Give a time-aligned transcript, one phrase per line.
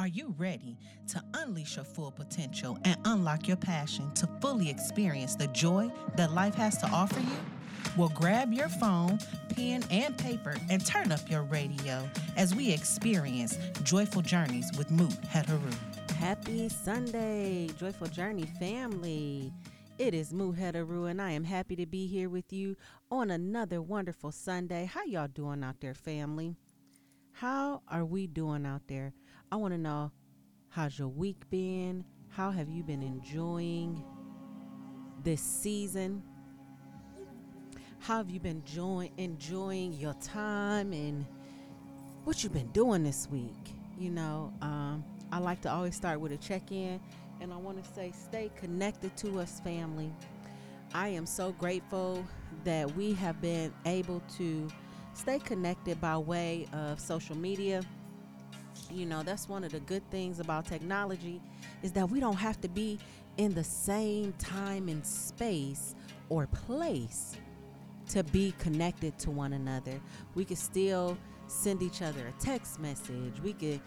[0.00, 0.78] Are you ready
[1.08, 6.32] to unleash your full potential and unlock your passion to fully experience the joy that
[6.32, 7.36] life has to offer you?
[7.98, 9.18] Well, grab your phone,
[9.50, 12.08] pen, and paper and turn up your radio
[12.38, 15.74] as we experience joyful journeys with Moot Hetaru.
[16.12, 19.52] Happy Sunday, Joyful Journey family.
[19.98, 22.74] It is Moo Muhetaru, and I am happy to be here with you
[23.10, 24.86] on another wonderful Sunday.
[24.86, 26.56] How y'all doing out there, family?
[27.32, 29.12] How are we doing out there?
[29.52, 30.12] I want to know
[30.68, 32.04] how's your week been?
[32.28, 34.04] How have you been enjoying
[35.24, 36.22] this season?
[37.98, 41.26] How have you been enjoying enjoying your time and
[42.22, 43.74] what you've been doing this week?
[43.98, 47.00] You know, um, I like to always start with a check-in,
[47.40, 50.12] and I want to say, stay connected to us, family.
[50.94, 52.24] I am so grateful
[52.62, 54.68] that we have been able to
[55.14, 57.82] stay connected by way of social media
[58.92, 61.40] you know that's one of the good things about technology
[61.82, 62.98] is that we don't have to be
[63.36, 65.94] in the same time and space
[66.28, 67.36] or place
[68.08, 70.00] to be connected to one another.
[70.34, 71.16] We could still
[71.46, 73.40] send each other a text message.
[73.42, 73.80] We could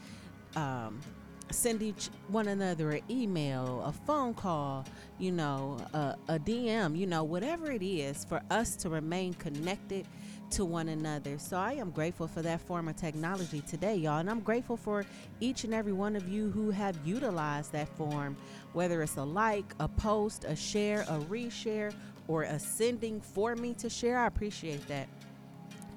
[0.56, 1.02] um,
[1.50, 4.86] send each one another an email a phone call
[5.20, 10.08] you know a, a dm you know whatever it is for us to remain connected
[10.54, 11.40] to one another.
[11.40, 14.20] So I am grateful for that form of technology today, y'all.
[14.20, 15.04] And I'm grateful for
[15.40, 18.38] each and every one of you who have utilized that form,
[18.74, 21.92] whether it's a like, a post, a share, a reshare,
[22.28, 24.20] or a sending for me to share.
[24.20, 25.08] I appreciate that,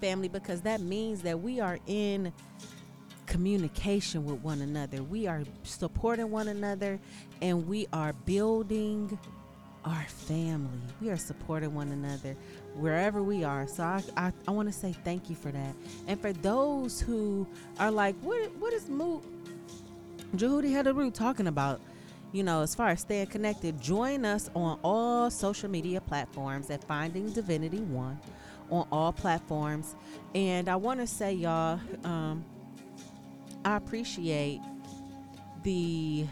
[0.01, 2.33] family, because that means that we are in
[3.27, 5.03] communication with one another.
[5.03, 6.99] We are supporting one another
[7.43, 9.19] and we are building
[9.87, 10.81] our family.
[11.01, 12.37] We are supporting one another
[12.75, 13.67] wherever we are.
[13.67, 15.75] So I, I, I want to say thank you for that.
[16.09, 17.47] And for those who
[17.79, 19.23] are like, what what is Moot
[20.37, 21.81] Jehudi Hadaru talking about?
[22.33, 26.83] You know, as far as staying connected, join us on all social media platforms at
[26.85, 28.19] Finding Divinity One
[28.71, 29.95] on all platforms.
[30.35, 32.45] And I want to say, y'all, um,
[33.65, 34.61] I appreciate
[35.63, 36.27] the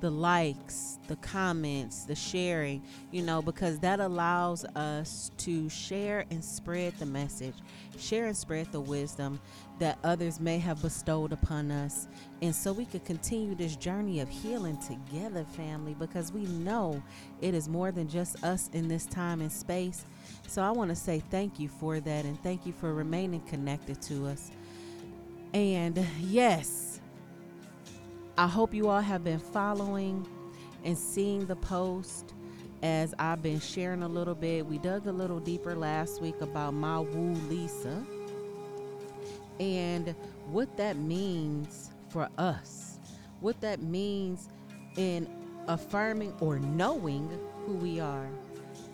[0.00, 6.44] the likes, the comments, the sharing, you know, because that allows us to share and
[6.44, 7.54] spread the message,
[7.98, 9.40] share and spread the wisdom
[9.78, 12.08] that others may have bestowed upon us.
[12.42, 17.02] And so we could continue this journey of healing together, family, because we know
[17.40, 20.04] it is more than just us in this time and space.
[20.46, 24.00] So I want to say thank you for that and thank you for remaining connected
[24.02, 24.50] to us.
[25.54, 26.95] And yes,
[28.38, 30.26] I hope you all have been following
[30.84, 32.34] and seeing the post
[32.82, 34.66] as I've been sharing a little bit.
[34.66, 38.04] We dug a little deeper last week about my woo Lisa
[39.58, 40.14] and
[40.50, 42.98] what that means for us,
[43.40, 44.50] what that means
[44.96, 45.26] in
[45.66, 47.30] affirming or knowing
[47.64, 48.28] who we are.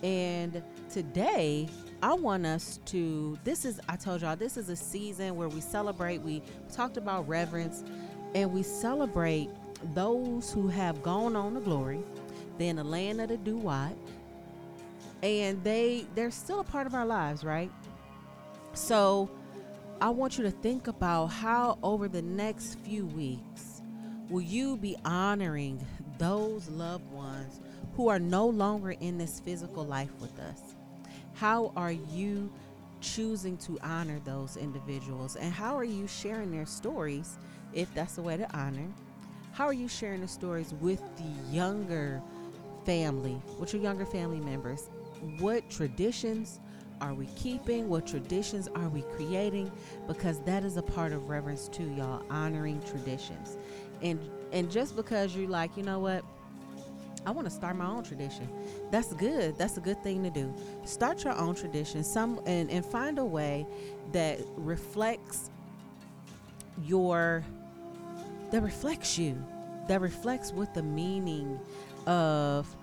[0.04, 1.68] And today,
[2.00, 5.60] I want us to, this is, I told y'all, this is a season where we
[5.60, 6.18] celebrate.
[6.22, 6.42] We
[6.72, 7.84] talked about reverence
[8.34, 9.50] and we celebrate
[9.94, 12.00] those who have gone on to glory,
[12.58, 13.92] they're in the land of the do what,
[15.22, 17.70] and they they're still a part of our lives, right?
[18.74, 19.30] So
[20.00, 23.82] I want you to think about how over the next few weeks
[24.28, 25.84] will you be honoring
[26.18, 27.60] those loved ones
[27.94, 30.60] who are no longer in this physical life with us?
[31.34, 32.50] How are you
[33.00, 37.36] choosing to honor those individuals and how are you sharing their stories
[37.74, 38.86] if that's the way to honor.
[39.52, 42.22] How are you sharing the stories with the younger
[42.84, 44.88] family, with your younger family members?
[45.38, 46.60] What traditions
[47.00, 47.88] are we keeping?
[47.88, 49.70] What traditions are we creating?
[50.06, 53.58] Because that is a part of reverence too, y'all, honoring traditions.
[54.00, 54.18] And
[54.52, 56.24] and just because you're like, you know what?
[57.24, 58.48] I want to start my own tradition.
[58.90, 59.56] That's good.
[59.56, 60.52] That's a good thing to do.
[60.84, 62.02] Start your own tradition.
[62.02, 63.66] Some and, and find a way
[64.12, 65.50] that reflects
[66.82, 67.44] your
[68.52, 69.44] that reflects you,
[69.88, 71.58] that reflects what the meaning
[72.06, 72.76] of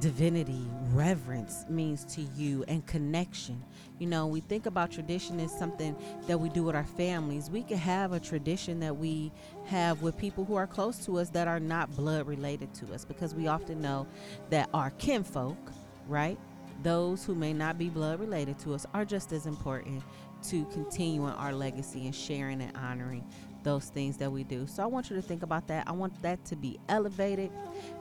[0.00, 3.62] divinity, reverence means to you, and connection.
[3.98, 5.96] You know, we think about tradition as something
[6.28, 7.50] that we do with our families.
[7.50, 9.32] We can have a tradition that we
[9.66, 13.04] have with people who are close to us that are not blood related to us
[13.04, 14.06] because we often know
[14.50, 15.58] that our kinfolk,
[16.06, 16.38] right?
[16.84, 20.04] Those who may not be blood related to us are just as important
[20.44, 23.24] to continuing our legacy and sharing and honoring
[23.68, 24.66] those things that we do.
[24.66, 25.86] So I want you to think about that.
[25.86, 27.50] I want that to be elevated.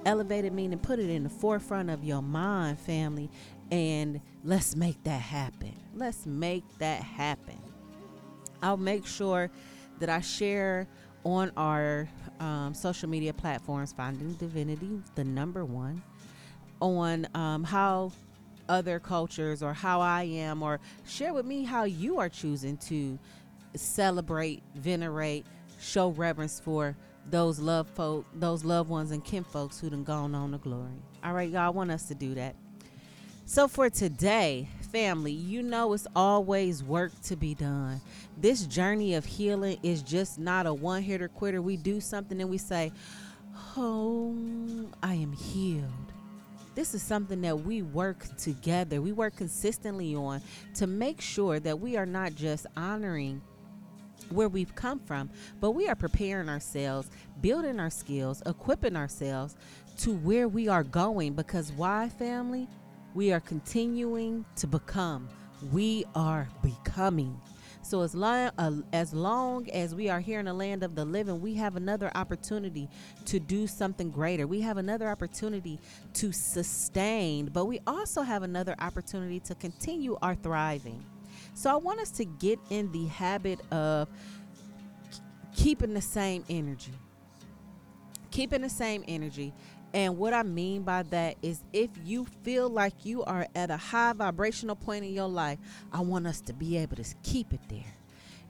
[0.05, 3.29] Elevated meaning put it in the forefront of your mind, family,
[3.69, 5.73] and let's make that happen.
[5.93, 7.59] Let's make that happen.
[8.63, 9.51] I'll make sure
[9.99, 10.87] that I share
[11.25, 12.07] on our
[12.39, 16.01] um, social media platforms, Finding Divinity, the number one,
[16.79, 18.13] on um, how
[18.69, 23.19] other cultures or how I am, or share with me how you are choosing to
[23.75, 25.45] celebrate, venerate,
[25.79, 26.95] show reverence for
[27.29, 31.01] those love folk, those loved ones and kin folks who done gone on to glory.
[31.23, 32.55] All right, y'all, I want us to do that.
[33.45, 38.01] So for today, family, you know it's always work to be done.
[38.37, 41.61] This journey of healing is just not a one hitter quitter.
[41.61, 42.91] We do something and we say,
[43.75, 44.35] Oh,
[45.01, 45.85] I am healed.
[46.75, 50.41] This is something that we work together, we work consistently on
[50.75, 53.41] to make sure that we are not just honoring
[54.29, 55.29] where we've come from,
[55.59, 57.09] but we are preparing ourselves,
[57.41, 59.55] building our skills, equipping ourselves
[59.97, 61.33] to where we are going.
[61.33, 62.67] Because why, family?
[63.13, 65.27] We are continuing to become.
[65.71, 67.39] We are becoming.
[67.87, 71.05] So as long uh, as long as we are here in the land of the
[71.05, 72.89] living, we have another opportunity
[73.25, 74.45] to do something greater.
[74.45, 75.79] We have another opportunity
[76.15, 81.01] to sustain, but we also have another opportunity to continue our thriving.
[81.57, 84.07] So I want us to get in the habit of
[85.55, 86.93] keeping the same energy.
[88.29, 89.55] Keeping the same energy.
[89.91, 93.77] And what I mean by that is if you feel like you are at a
[93.77, 95.57] high vibrational point in your life,
[95.91, 97.95] I want us to be able to keep it there.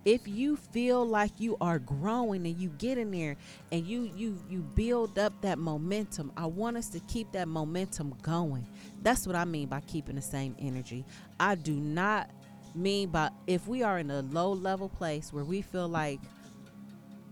[0.03, 3.37] If you feel like you are growing and you get in there
[3.71, 8.15] and you you you build up that momentum, I want us to keep that momentum
[8.21, 8.67] going.
[9.01, 11.05] That's what I mean by keeping the same energy.
[11.39, 12.29] I do not
[12.75, 16.19] mean by if we are in a low level place where we feel like,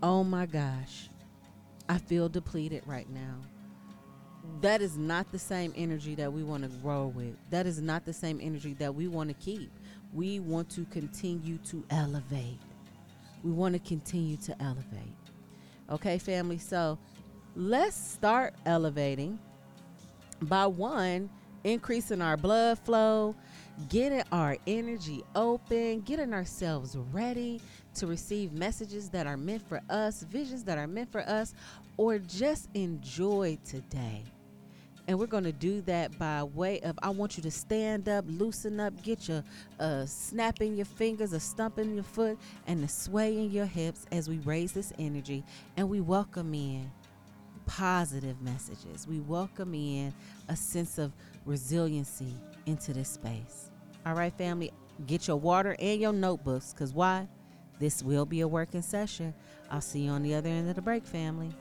[0.01, 1.09] oh my gosh,
[1.87, 3.41] I feel depleted right now
[4.61, 7.35] that is not the same energy that we want to grow with.
[7.49, 9.71] That is not the same energy that we want to keep.
[10.13, 12.59] We want to continue to elevate.
[13.43, 15.15] We want to continue to elevate.
[15.89, 16.57] Okay, family.
[16.57, 16.97] So
[17.55, 19.39] let's start elevating
[20.41, 21.29] by one,
[21.63, 23.35] increasing our blood flow,
[23.89, 27.61] getting our energy open, getting ourselves ready
[27.95, 31.53] to receive messages that are meant for us, visions that are meant for us,
[31.97, 34.23] or just enjoy today.
[35.07, 38.25] And we're going to do that by way of I want you to stand up,
[38.27, 39.43] loosen up, get your
[39.79, 44.27] uh, snapping your fingers, a stumping your foot, and a sway in your hips as
[44.27, 45.43] we raise this energy
[45.77, 46.91] and we welcome in
[47.67, 49.07] positive messages.
[49.07, 50.11] We welcome in
[50.49, 51.13] a sense of
[51.45, 53.71] resiliency into this space.
[54.05, 54.71] All right, family,
[55.07, 57.27] get your water and your notebooks because why?
[57.79, 59.33] This will be a working session.
[59.69, 61.51] I'll see you on the other end of the break, family.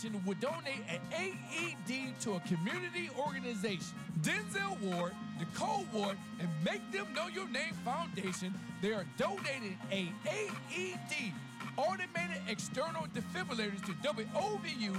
[0.00, 3.94] Foundation will donate an AED to a community organization.
[4.22, 10.10] Denzel Ward, Nicole Ward, and Make Them Know Your Name Foundation, they are donating a
[10.26, 11.32] AED,
[11.76, 14.96] automated external defibrillators to WOVU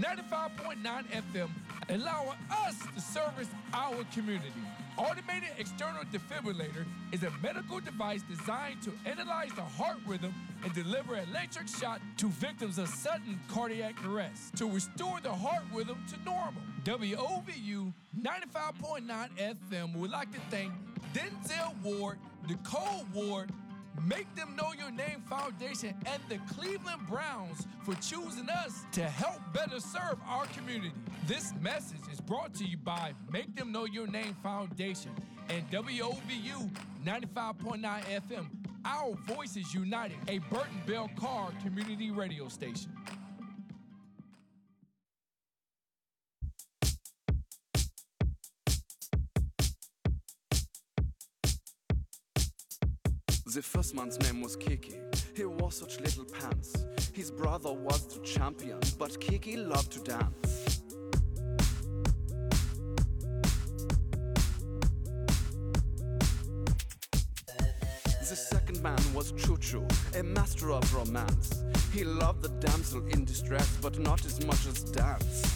[0.00, 1.50] 95.9 FM,
[1.88, 4.52] allowing us to service our community.
[4.98, 11.16] Automated external defibrillator is a medical device designed to analyze the heart rhythm and deliver
[11.16, 16.62] electric shock to victims of sudden cardiac arrest to restore the heart rhythm to normal.
[16.84, 20.72] WOVU 95.9 FM would like to thank
[21.14, 22.18] Denzel Ward,
[22.48, 23.50] Nicole Ward,
[24.00, 29.40] Make Them Know Your Name Foundation and the Cleveland Browns for choosing us to help
[29.52, 30.92] better serve our community.
[31.26, 35.12] This message is brought to you by Make Them Know Your Name Foundation
[35.48, 36.70] and WOVU
[37.04, 38.46] 95.9 FM.
[38.84, 42.90] Our Voices United, a Burton Bell Carr community radio station.
[53.54, 54.94] The first man's name was Kiki.
[55.34, 56.86] He wore such little pants.
[57.12, 60.80] His brother was the champion, but Kiki loved to dance.
[68.30, 69.84] The second man was Chuchu,
[70.18, 71.62] a master of romance.
[71.92, 75.51] He loved the damsel in distress, but not as much as dance.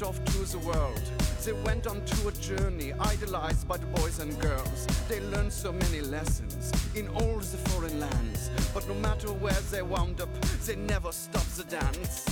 [0.00, 1.02] Went off to the world.
[1.44, 4.86] They went on to a journey, idolized by the boys and girls.
[5.08, 8.50] They learned so many lessons in all the foreign lands.
[8.72, 10.28] But no matter where they wound up,
[10.64, 12.24] they never stopped the dance.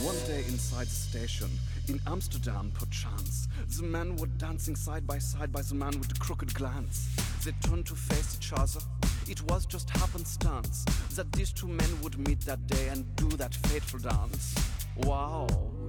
[0.00, 1.48] One day inside the station,
[1.88, 6.20] in Amsterdam, perchance, the men were dancing side by side by the man with the
[6.20, 7.08] crooked glance.
[7.44, 8.80] They turned to face each other.
[9.26, 13.54] It was just happenstance that these two men would meet that day and do that
[13.54, 14.54] fateful dance.
[14.98, 15.46] Wow,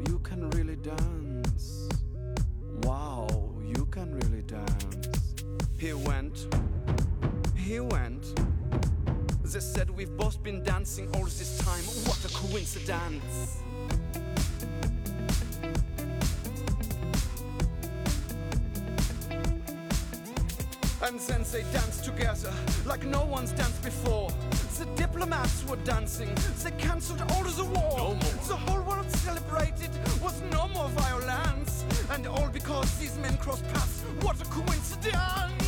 [0.07, 1.89] you can really dance.
[2.83, 3.27] Wow,
[3.65, 5.33] you can really dance.
[5.77, 6.47] He went,
[7.55, 8.25] he went.
[9.43, 11.83] They said we've both been dancing all this time.
[12.07, 13.61] What a coincidence!
[21.05, 22.51] And then they danced together
[22.83, 24.31] like no one's danced before.
[24.79, 26.33] The diplomats were dancing,
[26.63, 28.17] they cancelled all the war.
[28.47, 29.91] The whole world celebrated
[30.23, 31.85] with no more violence.
[32.09, 34.01] And all because these men crossed paths.
[34.21, 35.64] What a coincidence!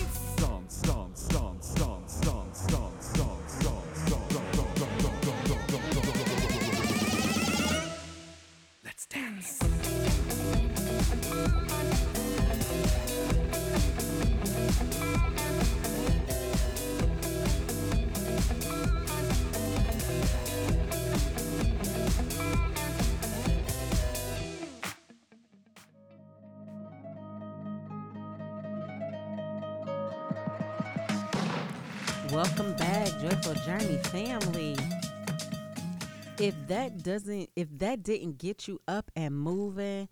[37.04, 40.10] Doesn't if that didn't get you up and moving,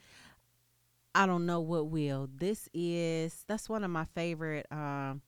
[1.14, 2.30] I don't know what will.
[2.36, 5.22] This is that's one of my favorite um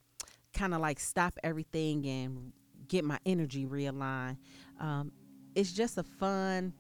[0.54, 2.52] kind of like stop everything and
[2.88, 4.38] get my energy realigned.
[4.80, 5.12] Um
[5.56, 6.74] it's just a fun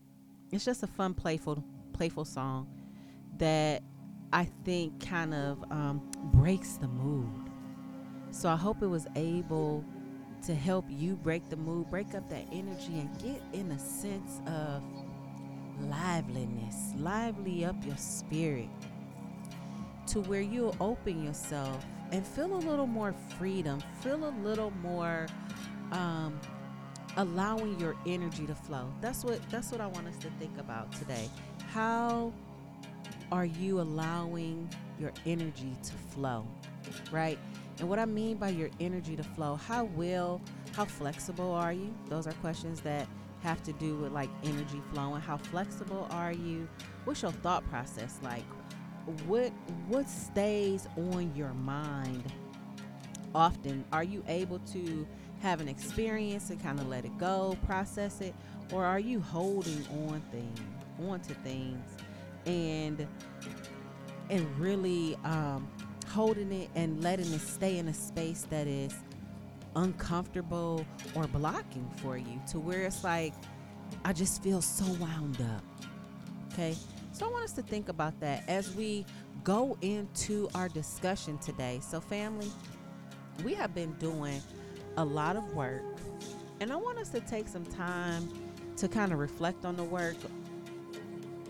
[0.51, 2.67] it's just a fun playful playful song
[3.37, 3.83] that
[4.33, 6.01] I think kind of um,
[6.33, 7.49] breaks the mood.
[8.31, 9.83] So I hope it was able
[10.43, 14.39] to help you break the mood, break up that energy, and get in a sense
[14.47, 14.81] of
[15.81, 18.69] liveliness, lively up your spirit
[20.07, 25.27] to where you'll open yourself and feel a little more freedom, feel a little more
[25.91, 26.39] um,
[27.17, 28.87] allowing your energy to flow.
[29.01, 31.29] That's what that's what I want us to think about today.
[31.71, 32.31] How
[33.31, 36.45] are you allowing your energy to flow?
[37.11, 37.37] Right?
[37.79, 40.41] And what I mean by your energy to flow, how will,
[40.73, 41.93] how flexible are you?
[42.07, 43.07] Those are questions that
[43.43, 45.21] have to do with like energy flowing.
[45.21, 46.67] How flexible are you?
[47.05, 48.45] What's your thought process like?
[49.25, 49.53] What
[49.87, 52.23] what stays on your mind
[53.33, 53.85] often?
[53.93, 55.07] Are you able to
[55.41, 58.33] have an experience and kind of let it go, process it,
[58.73, 60.59] or are you holding on things,
[61.07, 61.85] onto things,
[62.45, 63.07] and
[64.29, 65.67] and really um,
[66.07, 68.93] holding it and letting it stay in a space that is
[69.75, 70.85] uncomfortable
[71.15, 73.33] or blocking for you to where it's like
[74.03, 75.63] I just feel so wound up.
[76.53, 76.75] Okay.
[77.11, 79.05] So I want us to think about that as we
[79.43, 81.79] go into our discussion today.
[81.81, 82.51] So, family,
[83.43, 84.41] we have been doing
[84.97, 85.83] a lot of work,
[86.59, 88.29] and I want us to take some time
[88.77, 90.15] to kind of reflect on the work.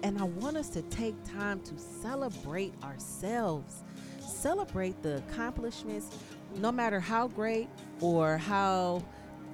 [0.04, 3.84] And I want us to take time to celebrate ourselves,
[4.28, 6.10] celebrate the accomplishments,
[6.58, 7.70] no matter how great
[8.02, 9.04] or how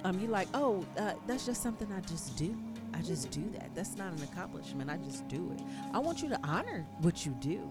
[0.04, 2.56] um, you like, oh, uh, that's just something I just do.
[2.92, 3.74] I just do that.
[3.74, 4.88] That's not an accomplishment.
[4.88, 5.60] I just do it.
[5.92, 7.68] I want you to honor what you do,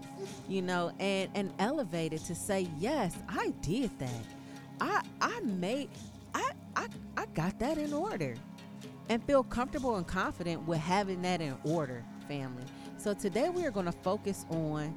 [0.48, 4.10] you know, and and elevate it to say, yes, I did that.
[4.80, 5.88] I I made
[6.34, 8.34] I I I got that in order,
[9.08, 12.64] and feel comfortable and confident with having that in order, family.
[12.98, 14.94] So today we are going to focus on.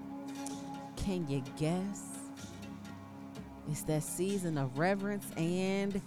[1.07, 2.03] Can you guess?
[3.71, 6.01] It's that season of reverence and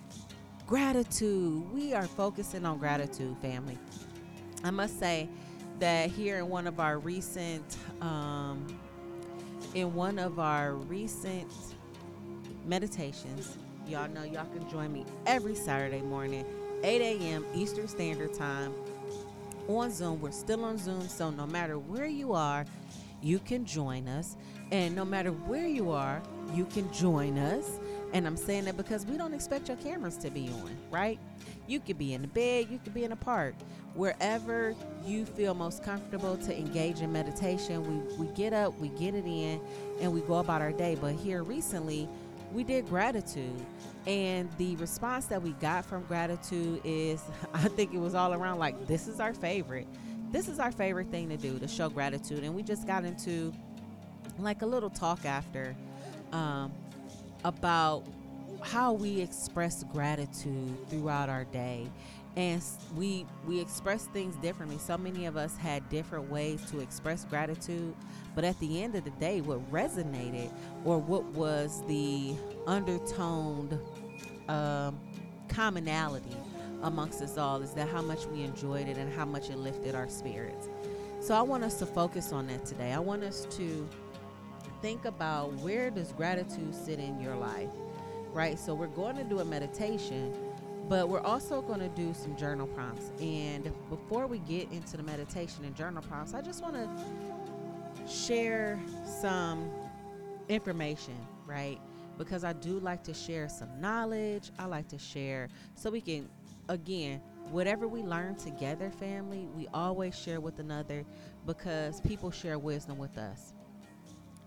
[0.66, 1.72] gratitude.
[1.72, 3.78] We are focusing on gratitude, family.
[4.62, 5.26] I must say
[5.78, 8.66] that here in one of our recent, um,
[9.72, 11.50] in one of our recent
[12.66, 13.56] meditations,
[13.88, 16.44] y'all know y'all can join me every Saturday morning,
[16.84, 17.46] 8 a.m.
[17.54, 18.74] Eastern Standard Time
[19.66, 20.20] on Zoom.
[20.20, 22.66] We're still on Zoom, so no matter where you are,
[23.22, 24.36] you can join us.
[24.70, 26.22] And no matter where you are,
[26.54, 27.78] you can join us.
[28.12, 31.18] And I'm saying that because we don't expect your cameras to be on, right?
[31.66, 33.54] You could be in the bed, you could be in a park,
[33.94, 34.74] wherever
[35.04, 38.08] you feel most comfortable to engage in meditation.
[38.08, 39.60] We, we get up, we get it in,
[40.00, 40.96] and we go about our day.
[41.00, 42.08] But here recently,
[42.52, 43.64] we did gratitude.
[44.06, 47.22] And the response that we got from gratitude is
[47.54, 49.86] I think it was all around like, this is our favorite.
[50.30, 52.44] This is our favorite thing to do to show gratitude.
[52.44, 53.52] And we just got into
[54.38, 55.74] like a little talk after
[56.32, 56.72] um,
[57.44, 58.04] about
[58.62, 61.88] how we express gratitude throughout our day
[62.36, 62.62] and
[62.96, 67.94] we we express things differently so many of us had different ways to express gratitude
[68.34, 70.52] but at the end of the day what resonated
[70.84, 72.34] or what was the
[72.66, 73.78] undertoned
[74.48, 75.00] um,
[75.48, 76.36] commonality
[76.82, 79.94] amongst us all is that how much we enjoyed it and how much it lifted
[79.94, 80.68] our spirits
[81.20, 83.88] so i want us to focus on that today i want us to
[84.82, 87.68] think about where does gratitude sit in your life
[88.32, 90.34] right so we're going to do a meditation
[90.90, 93.12] but we're also going to do some journal prompts.
[93.20, 98.80] And before we get into the meditation and journal prompts, I just want to share
[99.20, 99.70] some
[100.48, 101.14] information,
[101.46, 101.78] right?
[102.18, 104.50] Because I do like to share some knowledge.
[104.58, 106.28] I like to share so we can,
[106.70, 111.04] again, whatever we learn together, family, we always share with another
[111.46, 113.52] because people share wisdom with us.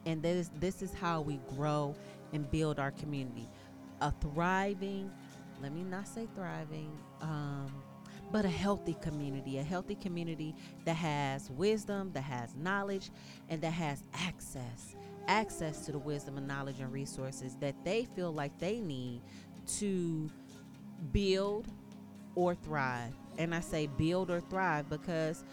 [0.05, 1.95] And this, this is how we grow
[2.31, 3.47] and build our community.
[4.01, 5.11] A thriving,
[5.61, 7.71] let me not say thriving, um,
[8.31, 13.11] but a healthy community, a healthy community that has wisdom, that has knowledge,
[13.49, 14.95] and that has access
[15.29, 19.21] access to the wisdom and knowledge and resources that they feel like they need
[19.65, 20.29] to
[21.13, 21.65] build
[22.35, 23.13] or thrive.
[23.37, 25.43] And I say build or thrive because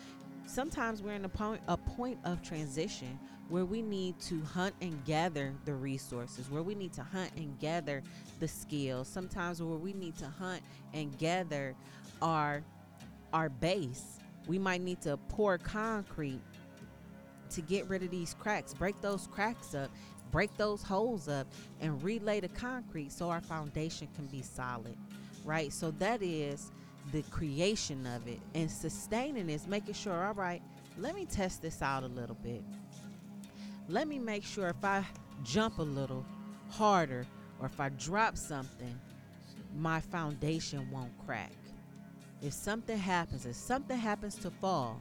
[0.46, 3.18] sometimes we're in a point, a point of transition
[3.48, 7.58] where we need to hunt and gather the resources, where we need to hunt and
[7.58, 8.02] gather
[8.38, 10.62] the skills, sometimes where we need to hunt
[10.94, 11.74] and gather
[12.22, 12.62] our
[13.32, 14.18] our base.
[14.46, 16.40] We might need to pour concrete
[17.50, 19.90] to get rid of these cracks, break those cracks up,
[20.30, 21.46] break those holes up,
[21.80, 24.96] and relay the concrete so our foundation can be solid,
[25.44, 25.72] right?
[25.72, 26.72] So that is
[27.12, 28.40] the creation of it.
[28.54, 30.62] And sustaining is making sure, all right,
[30.98, 32.62] let me test this out a little bit
[33.90, 35.04] let me make sure if I
[35.42, 36.24] jump a little
[36.70, 37.26] harder
[37.58, 38.98] or if I drop something,
[39.76, 41.52] my foundation won't crack.
[42.40, 45.00] If something happens, if something happens to fall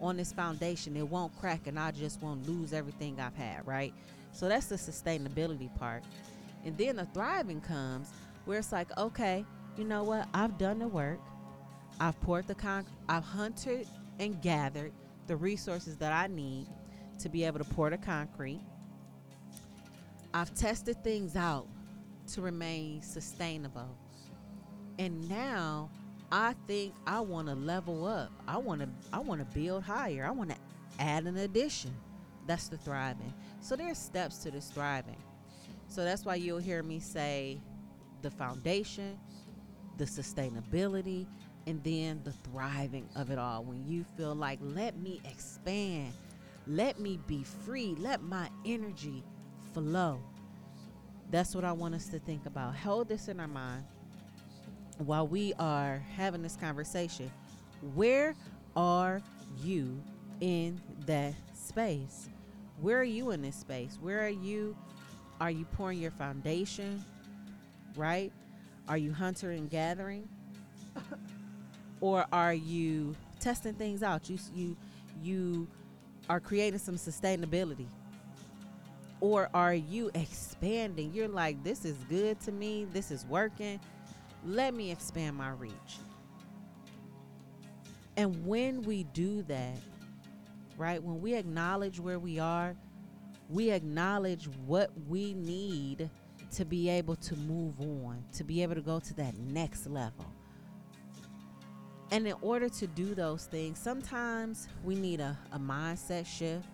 [0.00, 3.92] on this foundation, it won't crack and I just won't lose everything I've had, right?
[4.32, 6.04] So that's the sustainability part.
[6.64, 8.08] And then the thriving comes
[8.44, 9.44] where it's like, okay,
[9.76, 10.28] you know what?
[10.34, 11.20] I've done the work.
[12.00, 13.86] I've poured the con I've hunted
[14.18, 14.92] and gathered
[15.26, 16.66] the resources that I need
[17.18, 18.60] to be able to pour the concrete.
[20.34, 21.66] I've tested things out
[22.32, 23.96] to remain sustainable.
[24.98, 25.90] And now
[26.30, 28.32] I think I want to level up.
[28.48, 30.24] I want to I want to build higher.
[30.26, 30.56] I want to
[30.98, 31.94] add an addition.
[32.46, 33.32] That's the thriving.
[33.60, 35.22] So there's steps to this thriving.
[35.88, 37.60] So that's why you'll hear me say
[38.22, 39.18] the foundation,
[39.98, 41.26] the sustainability,
[41.66, 43.62] and then the thriving of it all.
[43.62, 46.12] When you feel like, let me expand,
[46.66, 47.94] let me be free.
[47.98, 49.22] Let my energy
[49.72, 50.20] flow.
[51.30, 52.74] That's what I want us to think about.
[52.76, 53.84] Hold this in our mind
[54.98, 57.30] while we are having this conversation.
[57.94, 58.34] Where
[58.76, 59.22] are
[59.62, 60.02] you
[60.40, 62.28] in that space?
[62.80, 63.98] Where are you in this space?
[64.00, 64.76] Where are you?
[65.40, 67.04] Are you pouring your foundation?
[67.96, 68.32] Right?
[68.88, 70.28] Are you hunter and gathering?
[72.00, 74.28] or are you testing things out?
[74.28, 74.76] You you
[75.22, 75.68] you
[76.28, 77.86] are creating some sustainability?
[79.20, 81.14] Or are you expanding?
[81.14, 83.78] You're like, this is good to me, this is working.
[84.44, 85.98] Let me expand my reach.
[88.16, 89.78] And when we do that,
[90.76, 92.74] right, when we acknowledge where we are,
[93.48, 96.10] we acknowledge what we need
[96.52, 100.26] to be able to move on, to be able to go to that next level.
[102.10, 106.66] And in order to do those things, sometimes we need a, a mindset shift.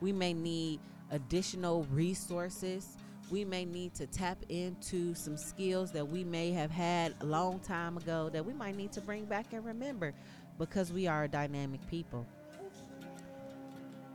[0.00, 0.80] We may need
[1.12, 2.96] additional resources.
[3.30, 7.60] We may need to tap into some skills that we may have had a long
[7.60, 10.12] time ago that we might need to bring back and remember
[10.58, 12.26] because we are a dynamic people.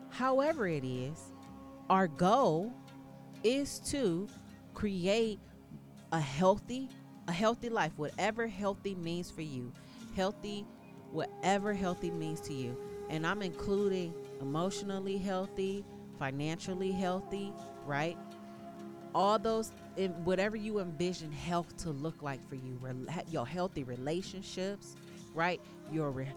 [0.10, 1.18] However, it is,
[1.90, 2.74] our goal
[3.44, 4.28] is to
[4.80, 5.40] create
[6.12, 6.90] a healthy
[7.28, 9.72] a healthy life whatever healthy means for you
[10.16, 10.66] healthy,
[11.12, 12.78] whatever healthy means to you.
[13.10, 15.86] And I'm including emotionally healthy,
[16.18, 17.54] financially healthy,
[17.86, 18.18] right?
[19.16, 19.72] All those,
[20.24, 22.80] whatever you envision health to look like for you,
[23.30, 24.96] your healthy relationships,
[25.34, 25.60] right?
[25.92, 26.28] Your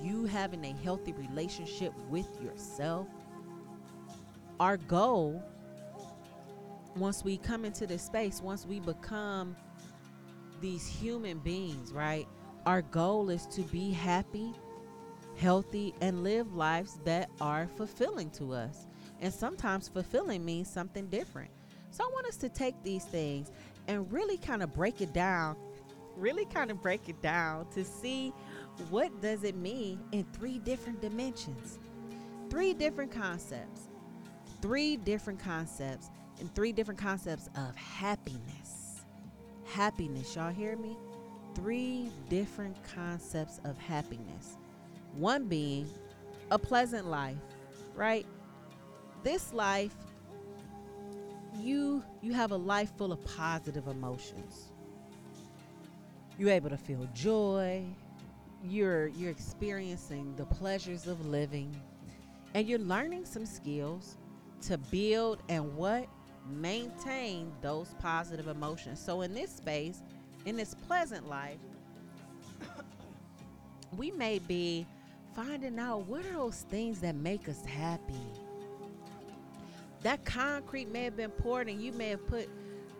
[0.00, 3.08] you having a healthy relationship with yourself.
[4.60, 5.42] Our goal
[6.96, 9.56] once we come into this space, once we become
[10.60, 12.26] these human beings, right?
[12.66, 14.52] Our goal is to be happy,
[15.36, 18.86] healthy, and live lives that are fulfilling to us.
[19.20, 21.50] And sometimes fulfilling means something different.
[21.90, 23.50] So I want us to take these things
[23.88, 25.56] and really kind of break it down,
[26.16, 28.32] really kind of break it down to see
[28.90, 31.78] what does it mean in three different dimensions.
[32.48, 33.88] Three different concepts.
[34.60, 39.04] Three different concepts and three different concepts of happiness.
[39.64, 40.96] Happiness, y'all hear me?
[41.54, 44.56] Three different concepts of happiness.
[45.14, 45.88] One being
[46.50, 47.36] a pleasant life,
[47.94, 48.26] right?
[49.22, 49.94] This life
[51.58, 54.72] you you have a life full of positive emotions.
[56.38, 57.84] You're able to feel joy.
[58.64, 61.74] You're you're experiencing the pleasures of living
[62.54, 64.16] and you're learning some skills
[64.62, 66.06] to build and what
[66.50, 69.00] maintain those positive emotions.
[69.00, 70.02] So in this space,
[70.44, 71.58] in this pleasant life,
[73.96, 74.86] we may be
[75.34, 78.14] finding out what are those things that make us happy
[80.02, 82.48] that concrete may have been poured and you may have put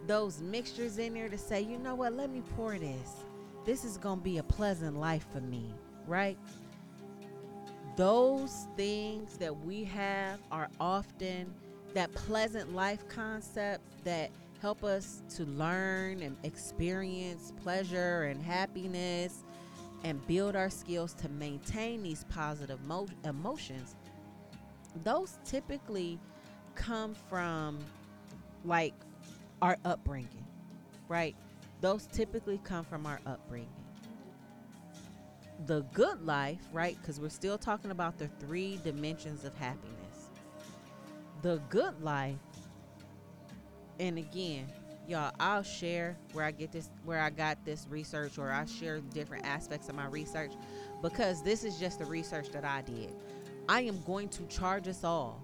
[0.07, 3.25] those mixtures in there to say, you know what, let me pour this.
[3.65, 5.73] This is going to be a pleasant life for me,
[6.07, 6.37] right?
[7.97, 11.53] Those things that we have are often
[11.95, 19.43] that pleasant life concept that help us to learn and experience pleasure and happiness
[20.05, 23.97] and build our skills to maintain these positive mo- emotions.
[25.05, 26.19] Those typically
[26.75, 27.79] come from
[28.65, 28.95] like
[29.61, 30.47] our upbringing,
[31.09, 31.37] right?
[31.81, 33.69] Those typically come from our upbringing.
[35.67, 36.97] The good life, right?
[37.01, 40.02] Because we're still talking about the three dimensions of happiness.
[41.43, 42.37] The good life,
[43.99, 44.67] and again,
[45.09, 49.01] y'all, I'll share where I get this, where I got this research, or I share
[49.01, 50.53] different aspects of my research
[51.03, 53.13] because this is just the research that I did.
[53.69, 55.43] I am going to charge us all.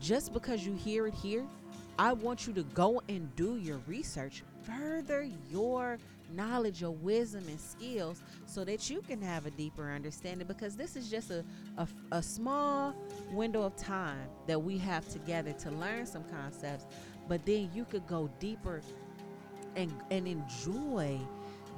[0.00, 1.44] Just because you hear it here,
[1.98, 5.98] I want you to go and do your research, further your
[6.32, 10.46] knowledge, your wisdom, and skills so that you can have a deeper understanding.
[10.46, 11.44] Because this is just a,
[11.78, 12.94] a, a small
[13.30, 16.86] window of time that we have together to learn some concepts,
[17.28, 18.80] but then you could go deeper
[19.76, 21.18] and, and enjoy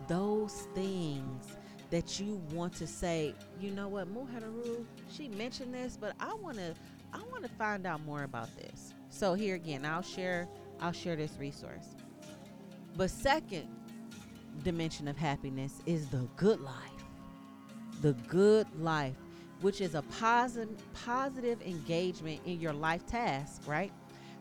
[0.09, 1.57] those things
[1.91, 6.57] that you want to say, you know what, Muhadaru, she mentioned this, but I want
[6.59, 6.75] to
[7.13, 8.93] I want to find out more about this.
[9.09, 10.49] So here again, I'll share
[10.81, 11.95] I'll share this resource.
[12.97, 13.69] But second
[14.62, 16.75] dimension of happiness is the good life.
[18.03, 19.16] The good life,
[19.61, 23.92] which is a positive positive engagement in your life task, right?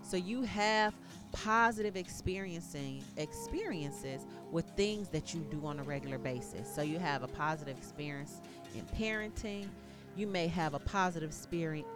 [0.02, 0.94] So you have
[1.32, 6.74] positive experiencing experiences with things that you do on a regular basis.
[6.74, 8.42] So you have a positive experience
[8.76, 9.68] in parenting,
[10.16, 11.34] you may have a positive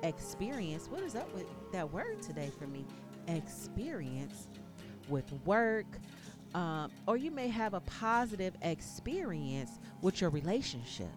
[0.03, 0.87] experience.
[0.89, 2.85] What is up with that word today for me?
[3.27, 4.47] Experience
[5.07, 5.85] with work,
[6.55, 11.09] um, or you may have a positive experience with your relationships.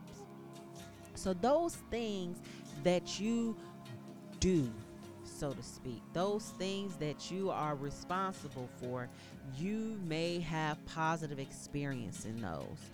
[1.15, 2.39] So, those things
[2.83, 3.57] that you
[4.41, 4.71] do,
[5.25, 9.09] so to speak, those things that you are responsible for,
[9.57, 12.91] you may have positive experience in those.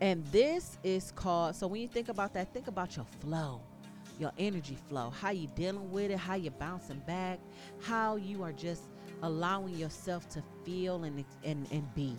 [0.00, 3.60] And this is called, so when you think about that, think about your flow,
[4.18, 7.38] your energy flow, how you dealing with it, how you're bouncing back,
[7.80, 8.82] how you are just
[9.24, 12.16] allowing yourself to feel and, and, and be.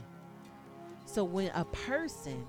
[1.06, 2.46] So when a person,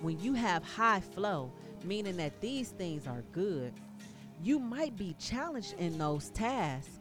[0.00, 1.52] when you have high flow,
[1.84, 3.72] meaning that these things are good,
[4.42, 6.98] you might be challenged in those tasks,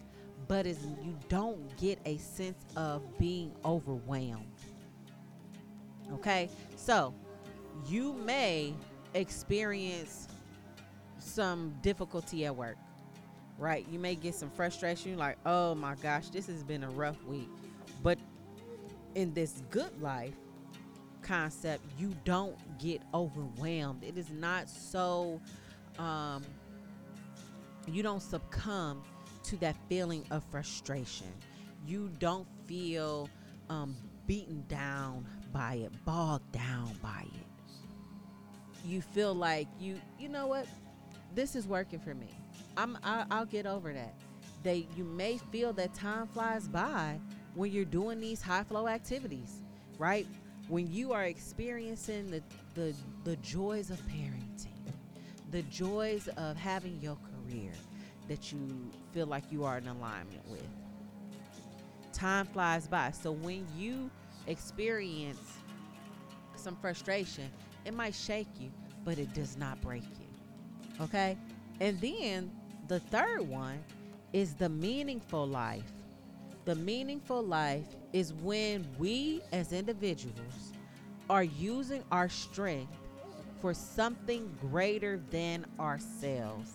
[0.47, 4.45] but as you don't get a sense of being overwhelmed.
[6.13, 6.49] Okay?
[6.75, 7.13] So
[7.87, 8.73] you may
[9.13, 10.27] experience
[11.19, 12.77] some difficulty at work,
[13.59, 13.85] right?
[13.91, 17.49] You may get some frustration, like, oh my gosh, this has been a rough week.
[18.01, 18.17] But
[19.15, 20.33] in this good life
[21.21, 24.03] concept, you don't get overwhelmed.
[24.03, 25.41] It is not so,
[25.97, 26.43] um,
[27.87, 29.03] you don't succumb
[29.43, 31.27] to that feeling of frustration.
[31.85, 33.29] You don't feel
[33.69, 33.95] um,
[34.25, 37.49] beaten down by it, bogged down by it
[38.85, 40.65] you feel like you you know what
[41.35, 42.29] this is working for me
[42.79, 44.13] i'm I, i'll get over that
[44.63, 47.19] they you may feel that time flies by
[47.55, 49.61] when you're doing these high flow activities
[49.97, 50.27] right
[50.67, 52.41] when you are experiencing the
[52.75, 54.67] the, the joys of parenting
[55.51, 57.71] the joys of having your career
[58.27, 58.59] that you
[59.11, 60.63] feel like you are in alignment with
[62.19, 63.11] time flies by.
[63.11, 64.09] So when you
[64.47, 65.57] experience
[66.55, 67.49] some frustration,
[67.85, 68.71] it might shake you,
[69.05, 71.03] but it does not break you.
[71.05, 71.37] Okay?
[71.79, 72.51] And then
[72.89, 73.83] the third one
[74.33, 75.91] is the meaningful life.
[76.65, 80.73] The meaningful life is when we as individuals
[81.29, 82.91] are using our strength
[83.61, 86.71] for something greater than ourselves.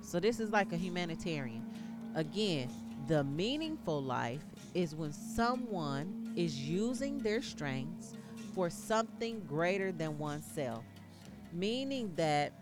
[0.00, 1.66] So this is like a humanitarian.
[2.14, 2.70] Again,
[3.08, 4.44] the meaningful life
[4.74, 8.14] is when someone is using their strengths
[8.54, 10.84] for something greater than oneself,
[11.52, 12.52] meaning that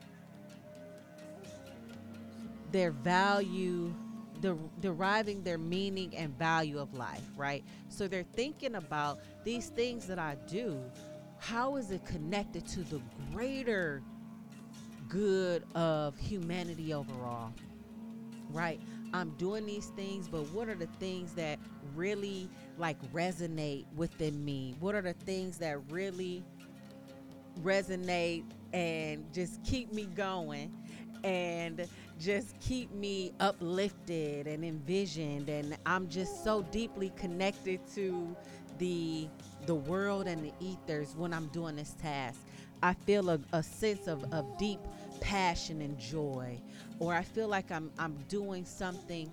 [2.77, 3.91] their value,
[4.83, 7.65] deriving their meaning and value of life, right?
[7.89, 10.79] So they're thinking about these things that I do,
[11.39, 13.01] how is it connected to the
[13.33, 14.03] greater
[15.09, 17.51] good of humanity overall?
[18.51, 18.79] Right?
[19.15, 21.59] I'm doing these things, but what are the things that
[21.95, 24.75] really like resonate within me?
[24.81, 26.45] What are the things that really
[27.63, 30.77] resonate and just keep me going
[31.25, 38.35] and just keep me uplifted and envisioned and I'm just so deeply connected to
[38.79, 39.29] the
[39.67, 42.41] the world and the ethers when I'm doing this task.
[42.83, 44.81] I feel a, a sense of, of deep
[45.21, 46.61] passion and joy,
[46.99, 49.31] or I feel like I'm, I'm doing something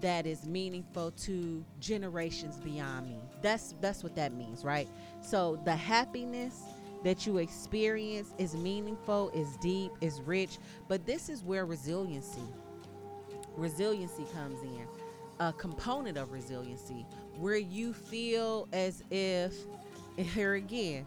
[0.00, 3.18] that is meaningful to generations beyond me.
[3.40, 4.88] That's that's what that means, right?
[5.20, 6.60] So the happiness
[7.04, 12.42] that you experience is meaningful, is deep, is rich, but this is where resiliency
[13.56, 14.86] resiliency comes in.
[15.40, 17.06] A component of resiliency
[17.38, 19.54] where you feel as if
[20.16, 21.06] here again,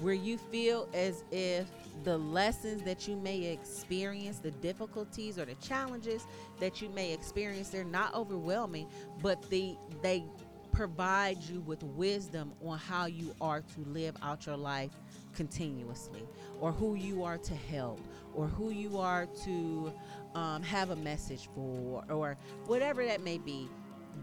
[0.00, 1.66] where you feel as if
[2.04, 6.26] the lessons that you may experience, the difficulties or the challenges
[6.60, 8.86] that you may experience, they're not overwhelming,
[9.22, 10.24] but they they
[10.72, 14.90] provide you with wisdom on how you are to live out your life
[15.34, 16.22] continuously,
[16.60, 18.00] or who you are to help,
[18.34, 19.92] or who you are to
[20.34, 23.68] um, have a message for, or whatever that may be.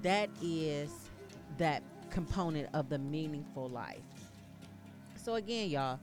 [0.01, 0.91] That is
[1.57, 4.01] that component of the meaningful life.
[5.15, 5.99] So again, y'all,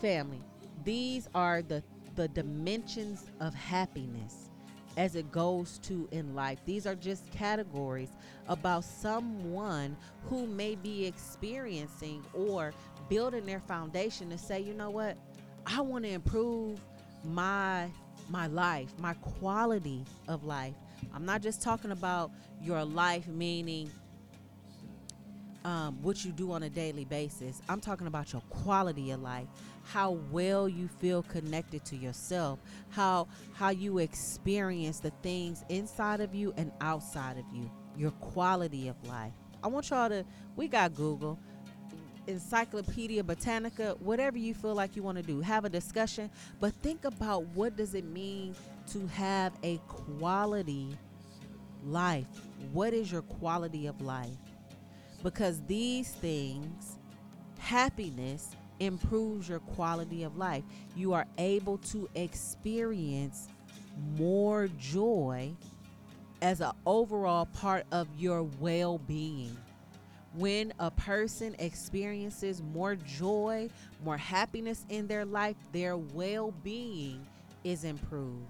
[0.00, 0.40] family,
[0.84, 1.82] these are the
[2.16, 4.39] the dimensions of happiness
[5.00, 6.58] as it goes to in life.
[6.66, 8.10] These are just categories
[8.48, 9.96] about someone
[10.28, 12.74] who may be experiencing or
[13.08, 15.16] building their foundation to say, you know what?
[15.66, 16.80] I want to improve
[17.24, 17.88] my
[18.28, 20.74] my life, my quality of life.
[21.14, 22.30] I'm not just talking about
[22.62, 23.90] your life meaning
[25.64, 27.62] um, what you do on a daily basis.
[27.70, 29.48] I'm talking about your quality of life,
[29.92, 32.58] how well you feel connected to yourself,
[32.90, 38.88] how how you experience the things inside of you and outside of you, your quality
[38.88, 39.32] of life.
[39.62, 40.24] I want y'all to.
[40.56, 41.38] We got Google.
[42.26, 47.04] Encyclopedia Britannica, whatever you feel like you want to do, have a discussion, but think
[47.04, 48.54] about what does it mean
[48.92, 50.96] to have a quality
[51.84, 52.28] life?
[52.72, 54.36] What is your quality of life?
[55.22, 56.98] because these things,
[57.58, 60.64] happiness improves your quality of life.
[60.96, 63.48] You are able to experience
[64.16, 65.52] more joy
[66.42, 69.56] as an overall part of your well being.
[70.34, 73.68] When a person experiences more joy,
[74.04, 77.26] more happiness in their life, their well being
[77.64, 78.46] is improved.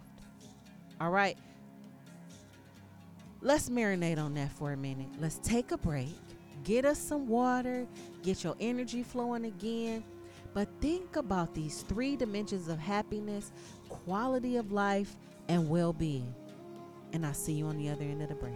[1.01, 1.37] All right.
[3.43, 5.09] Let's marinate on that for a minute.
[5.19, 6.15] Let's take a break
[6.65, 7.87] get us some water,
[8.23, 10.05] get your energy flowing again.
[10.53, 13.53] But think about these three dimensions of happiness,
[13.89, 15.17] quality of life,
[15.49, 16.35] and well being.
[17.13, 18.55] And I'll see you on the other end of the break.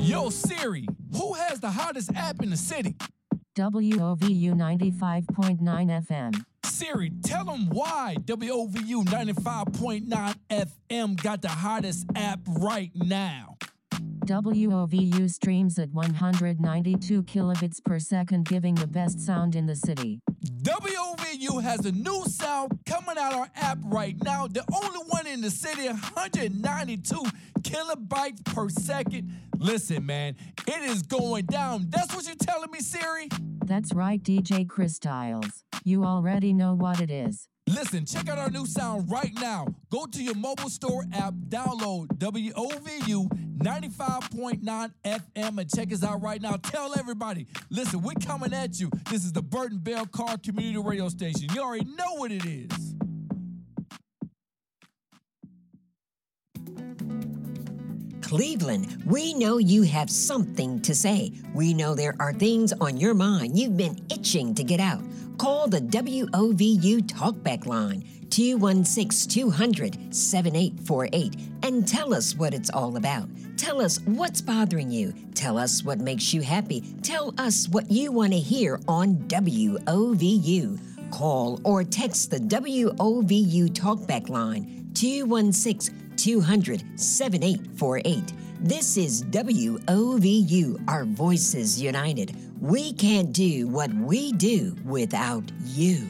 [0.00, 2.96] Yo, Siri, who has the hottest app in the city?
[3.56, 6.44] WOVU 95.9 FM.
[6.80, 13.49] Siri, tell them why WOVU 95.9 FM got the hottest app right now.
[14.30, 20.20] WOVU streams at 192 kilobits per second, giving the best sound in the city.
[20.62, 24.46] WOVU has a new sound coming out our app right now.
[24.46, 27.24] The only one in the city, 192
[27.62, 29.32] kilobytes per second.
[29.58, 31.86] Listen, man, it is going down.
[31.88, 33.28] That's what you're telling me, Siri?
[33.64, 35.64] That's right, DJ Chris Styles.
[35.82, 37.48] You already know what it is.
[37.70, 39.64] Listen, check out our new sound right now.
[39.90, 43.28] Go to your mobile store app, download WOVU
[43.58, 46.56] 95.9 FM, and check us out right now.
[46.56, 48.90] Tell everybody, listen, we're coming at you.
[49.08, 51.48] This is the Burton Bell Carr Community Radio Station.
[51.54, 52.94] You already know what it is.
[58.30, 61.32] Cleveland, we know you have something to say.
[61.52, 65.02] We know there are things on your mind you've been itching to get out.
[65.36, 73.28] Call the WOVU Talkback line 216 200 7848 and tell us what it's all about.
[73.56, 75.12] Tell us what's bothering you.
[75.34, 76.82] Tell us what makes you happy.
[77.02, 80.78] Tell us what you want to hear on WOVU.
[81.10, 88.34] Call or text the WOVU Talkback line 216 200 7848.
[88.60, 92.36] This is WOVU, our voices united.
[92.60, 96.06] We can't do what we do without you.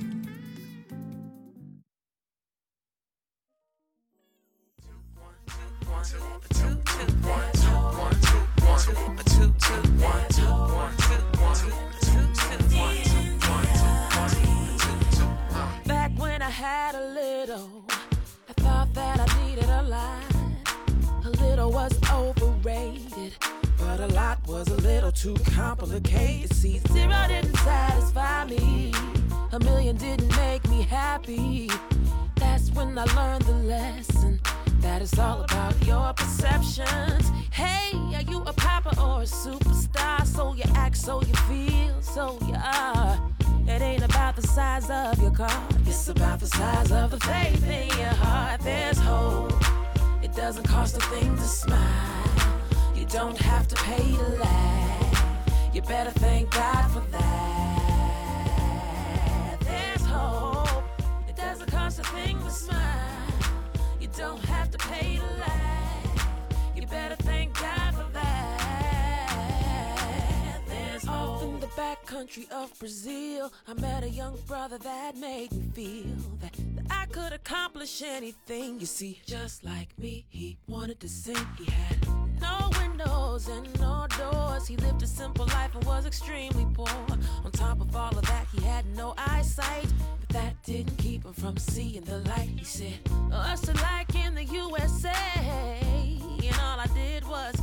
[15.87, 17.85] Back when I had a little,
[18.71, 20.31] thought that I needed a lot.
[21.25, 23.33] A little was overrated,
[23.79, 26.53] but a lot was a little too complicated.
[26.55, 28.93] See, zero didn't satisfy me,
[29.53, 31.69] a million didn't make me happy.
[32.37, 34.41] That's when I learned the lesson.
[34.85, 37.25] That it's all about your perceptions.
[37.51, 40.25] Hey, are you a popper or a superstar?
[40.27, 43.19] So you act, so you feel, so you are.
[43.71, 47.65] It ain't about the size of your car, it's about the size of the faith
[47.65, 48.61] in your heart.
[48.63, 49.53] There's hope.
[50.23, 52.21] It doesn't cost a thing to smile.
[52.97, 55.25] You don't have to pay to laugh.
[55.73, 58.01] You better thank God for that.
[59.61, 60.85] There's hope.
[61.29, 63.31] It doesn't cost a thing to smile.
[64.01, 66.29] You don't have to pay to laugh.
[66.75, 68.40] You better thank God for that.
[72.11, 73.53] Country of Brazil.
[73.69, 78.81] I met a young brother that made me feel that, that I could accomplish anything.
[78.81, 81.47] You see, just like me, he wanted to sing.
[81.57, 82.09] He had
[82.41, 84.67] no windows and no doors.
[84.67, 86.89] He lived a simple life and was extremely poor.
[87.45, 89.87] On top of all of that, he had no eyesight.
[90.19, 92.51] But that didn't keep him from seeing the light.
[92.57, 92.99] He said,
[93.31, 95.15] Us are like in the USA.
[96.43, 97.55] And all I did was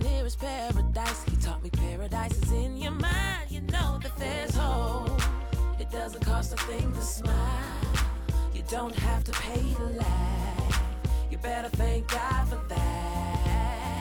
[0.00, 1.24] Living here is paradise.
[1.24, 3.50] He taught me paradise is in your mind.
[3.50, 5.20] You know that there's hope.
[5.78, 7.34] It doesn't cost a thing to smile.
[8.54, 10.82] You don't have to pay to laugh.
[11.30, 13.96] You better thank God for that.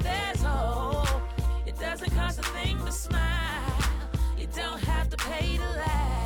[0.00, 1.22] There's hope.
[1.66, 3.78] It doesn't cost a thing to smile.
[4.38, 6.21] You don't have to pay to laugh.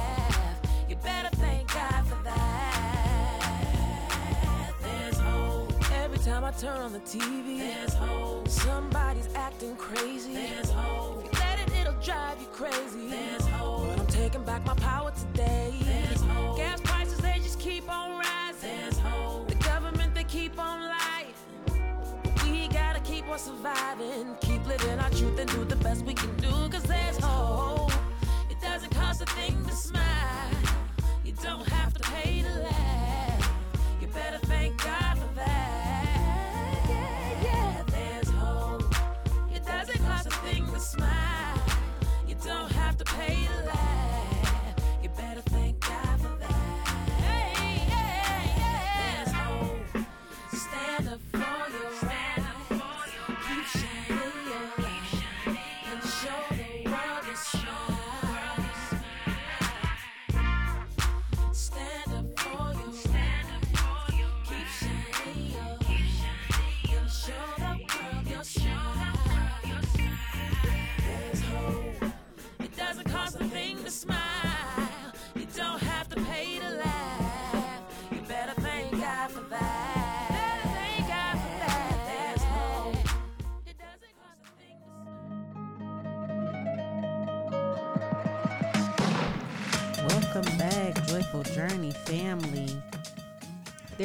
[6.37, 8.47] Time I turn on the TV, there's hope.
[8.49, 10.35] Somebody's acting crazy.
[10.35, 11.25] There's hope.
[11.25, 13.09] If you let it, it'll drive you crazy.
[13.09, 13.89] There's hope.
[13.89, 15.73] But I'm taking back my power today.
[15.81, 16.59] There's hope.
[16.59, 18.69] Gas prices, they just keep on rising.
[18.81, 19.49] There's hope.
[19.49, 21.33] The government, they keep on lying.
[22.43, 24.37] We gotta keep on surviving.
[24.43, 26.51] Keep living our truth and do the best we can do.
[26.69, 27.93] Cause there's hope.
[28.51, 30.16] It doesn't cost a thing to smile.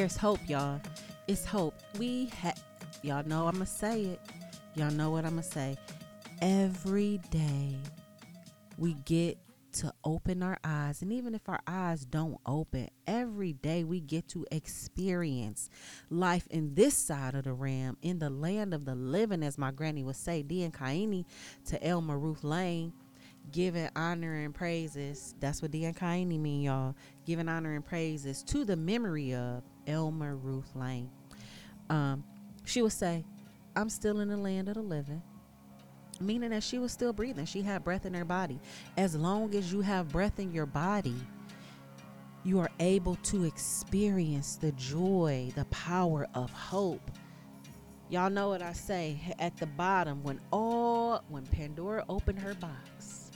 [0.02, 0.82] There's hope, y'all.
[1.28, 1.76] It's hope.
[2.00, 2.60] We have,
[3.04, 4.20] y'all know I'm going to say it.
[4.74, 5.78] Y'all know what I'm going to say.
[6.41, 7.76] Every day
[8.80, 9.38] we get
[9.74, 11.04] to open our eyes.
[11.04, 15.70] And even if our eyes don't open, every day we get to experience
[16.10, 19.70] life in this side of the ram, in the land of the living, as my
[19.70, 21.26] granny would say, D and Kaini
[21.66, 22.91] to Elma Ruth Lane.
[23.52, 25.36] giving honor and praises.
[25.39, 26.95] That's what Diankaini mean, y'all.
[27.26, 31.09] Giving honor and praises to the memory of Elmer Ruth Lane.
[31.89, 32.23] Um,
[32.65, 33.25] she would say,
[33.75, 35.21] I'm still in the land of the living.
[36.19, 37.45] Meaning that she was still breathing.
[37.45, 38.59] She had breath in her body.
[38.97, 41.15] As long as you have breath in your body,
[42.43, 47.11] you are able to experience the joy, the power of hope.
[48.09, 53.32] Y'all know what I say at the bottom when all when Pandora opened her box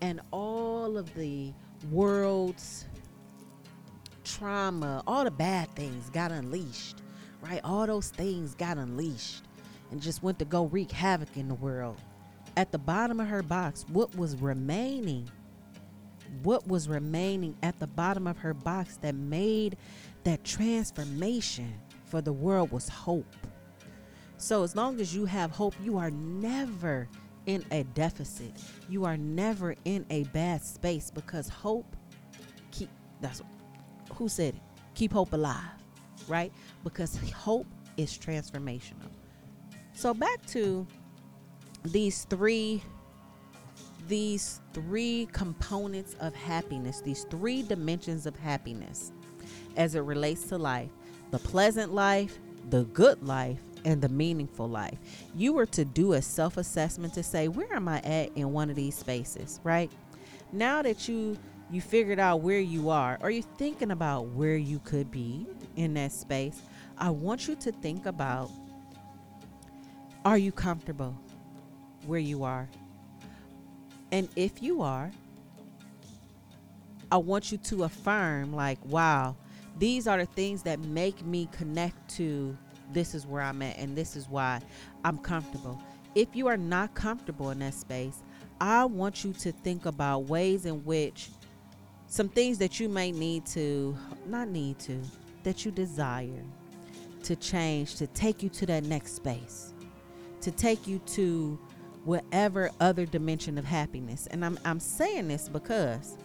[0.00, 1.52] and all of the
[1.90, 2.86] world's
[4.40, 7.02] trauma, all the bad things got unleashed,
[7.42, 7.60] right?
[7.62, 9.44] All those things got unleashed
[9.90, 11.98] and just went to go wreak havoc in the world.
[12.56, 15.30] At the bottom of her box, what was remaining
[16.44, 19.76] what was remaining at the bottom of her box that made
[20.22, 21.74] that transformation
[22.04, 23.34] for the world was hope.
[24.36, 27.08] So, as long as you have hope, you are never
[27.46, 28.52] in a deficit.
[28.88, 31.96] You are never in a bad space because hope
[32.70, 32.88] keep
[33.20, 33.42] that's
[34.14, 34.60] who said it.
[34.94, 35.64] Keep hope alive,
[36.28, 36.52] right?
[36.84, 39.08] Because hope is transformational.
[39.92, 40.86] So back to
[41.84, 42.82] these three
[44.08, 49.12] these three components of happiness, these three dimensions of happiness
[49.76, 50.90] as it relates to life
[51.30, 52.38] the pleasant life,
[52.70, 54.98] the good life, and the meaningful life.
[55.34, 58.68] You were to do a self assessment to say, where am I at in one
[58.68, 59.90] of these spaces, right?
[60.52, 61.38] Now that you
[61.70, 65.46] you figured out where you are or you're thinking about where you could be
[65.76, 66.62] in that space,
[66.98, 68.50] I want you to think about
[70.24, 71.16] are you comfortable
[72.06, 72.68] where you are?
[74.12, 75.10] And if you are,
[77.12, 79.36] I want you to affirm, like, wow,
[79.78, 82.56] these are the things that make me connect to
[82.92, 84.60] this is where I'm at and this is why
[85.04, 85.80] I'm comfortable.
[86.14, 88.22] If you are not comfortable in that space,
[88.60, 91.30] I want you to think about ways in which
[92.10, 93.96] some things that you may need to,
[94.26, 95.00] not need to,
[95.44, 96.42] that you desire
[97.22, 99.72] to change to take you to that next space,
[100.40, 101.56] to take you to
[102.04, 104.26] whatever other dimension of happiness.
[104.26, 106.16] And I'm, I'm saying this because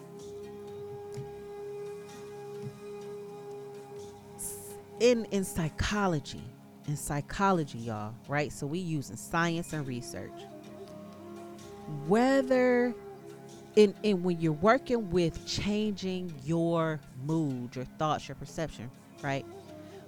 [4.98, 6.42] in in psychology,
[6.88, 8.52] in psychology, y'all, right?
[8.52, 10.32] So we using science and research.
[12.08, 12.92] Whether
[13.76, 18.90] in, in when you're working with changing your mood, your thoughts, your perception,
[19.22, 19.44] right?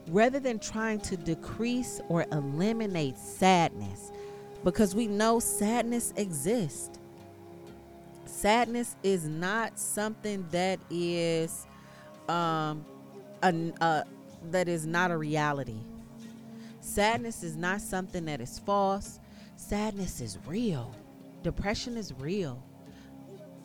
[0.09, 4.11] Rather than trying to decrease or eliminate sadness,
[4.65, 6.99] because we know sadness exists.
[8.25, 11.67] Sadness is not something that is
[12.29, 12.85] um
[13.43, 14.05] a, a,
[14.51, 15.79] that is not a reality.
[16.81, 19.21] Sadness is not something that is false.
[19.57, 20.95] Sadness is real.
[21.43, 22.63] Depression is real.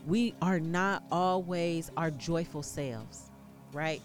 [0.06, 3.32] We are not always our joyful selves,
[3.72, 4.02] right?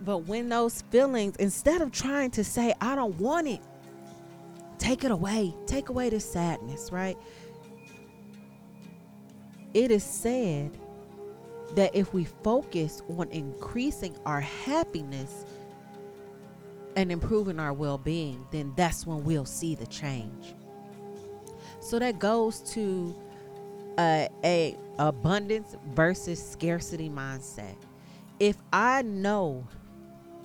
[0.00, 3.60] But when those feelings, instead of trying to say, I don't want it,
[4.78, 7.16] take it away, take away the sadness, right?
[9.74, 10.78] It is said
[11.74, 15.44] that if we focus on increasing our happiness
[16.94, 20.54] and improving our well being, then that's when we'll see the change.
[21.86, 23.14] So that goes to
[23.96, 27.76] uh, a abundance versus scarcity mindset.
[28.40, 29.66] If I know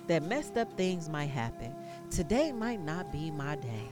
[0.06, 1.74] that messed up things might happen.
[2.10, 3.88] Today might not be my day.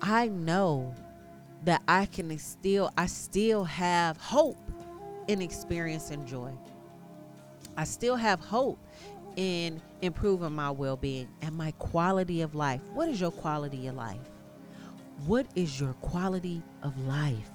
[0.00, 0.94] I know
[1.64, 4.58] that I can still I still have hope
[5.28, 6.50] in experiencing joy.
[7.76, 8.78] I still have hope
[9.36, 12.80] in improving my well-being and my quality of life.
[12.92, 14.31] What is your quality of life?
[15.26, 17.50] What is your quality of life?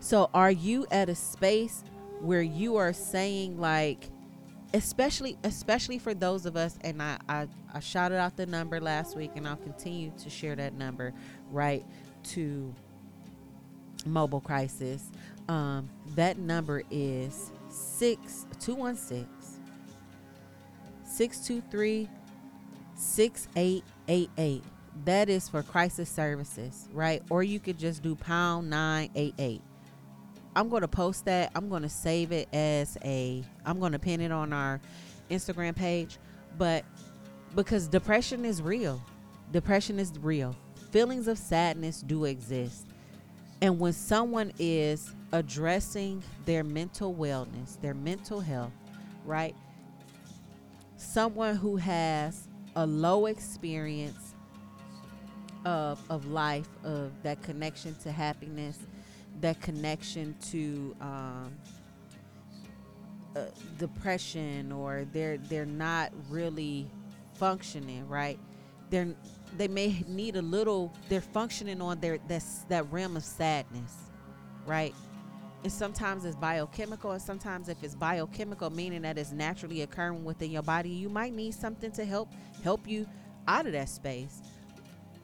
[0.00, 1.84] So are you at a space
[2.20, 4.10] where you are saying like
[4.72, 9.16] especially especially for those of us and I, I i shouted out the number last
[9.16, 11.12] week and i'll continue to share that number
[11.50, 11.84] right
[12.24, 12.72] to
[14.06, 15.10] mobile crisis
[15.48, 19.26] um, that number is 6216
[21.04, 22.08] 623
[22.94, 24.62] 6888
[25.04, 29.62] that is for crisis services right or you could just do pound 988
[30.54, 31.52] I'm going to post that.
[31.54, 34.80] I'm going to save it as a I'm going to pin it on our
[35.30, 36.18] Instagram page,
[36.58, 36.84] but
[37.54, 39.00] because depression is real.
[39.52, 40.56] Depression is real.
[40.90, 42.86] Feelings of sadness do exist.
[43.62, 48.72] And when someone is addressing their mental wellness, their mental health,
[49.24, 49.54] right?
[50.96, 54.29] Someone who has a low experience
[55.64, 58.78] of of life, of that connection to happiness,
[59.40, 61.52] that connection to um,
[63.36, 63.46] uh,
[63.78, 66.90] depression, or they're they're not really
[67.34, 68.38] functioning right.
[68.90, 69.14] They're
[69.56, 70.92] they may need a little.
[71.08, 73.94] They're functioning on their that's that realm of sadness,
[74.66, 74.94] right?
[75.62, 80.50] and sometimes it's biochemical and sometimes if it's biochemical meaning that it's naturally occurring within
[80.50, 82.28] your body you might need something to help
[82.62, 83.06] help you
[83.46, 84.40] out of that space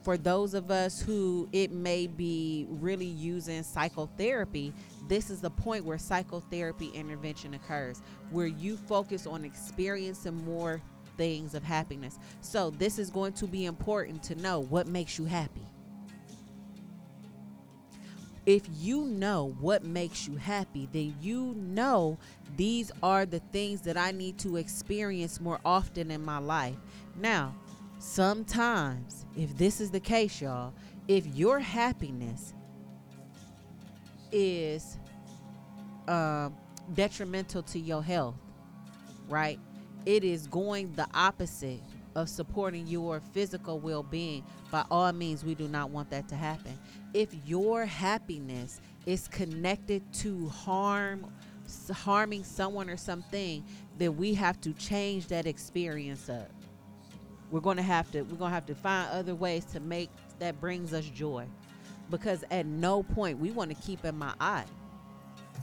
[0.07, 4.73] for those of us who it may be really using psychotherapy
[5.09, 8.01] this is the point where psychotherapy intervention occurs
[8.31, 10.81] where you focus on experiencing more
[11.17, 15.25] things of happiness so this is going to be important to know what makes you
[15.25, 15.67] happy
[18.47, 22.17] if you know what makes you happy, then you know
[22.57, 26.77] these are the things that I need to experience more often in my life.
[27.17, 27.57] Now,
[27.99, 30.73] sometimes, if this is the case, y'all,
[31.09, 32.55] if your happiness
[34.33, 34.99] is
[36.09, 36.51] uh,
[36.95, 38.37] detrimental to your health,
[39.29, 39.59] right?
[40.05, 41.81] It is going the opposite
[42.15, 44.45] of supporting your physical well being.
[44.71, 46.79] By all means, we do not want that to happen
[47.17, 51.27] if your happiness is connected to harm
[51.91, 53.65] harming someone or something
[53.97, 56.51] then we have to change that experience up
[57.51, 60.11] we're going to have to we're going to have to find other ways to make
[60.39, 61.47] that brings us joy
[62.11, 64.65] because at no point we want to keep in my eye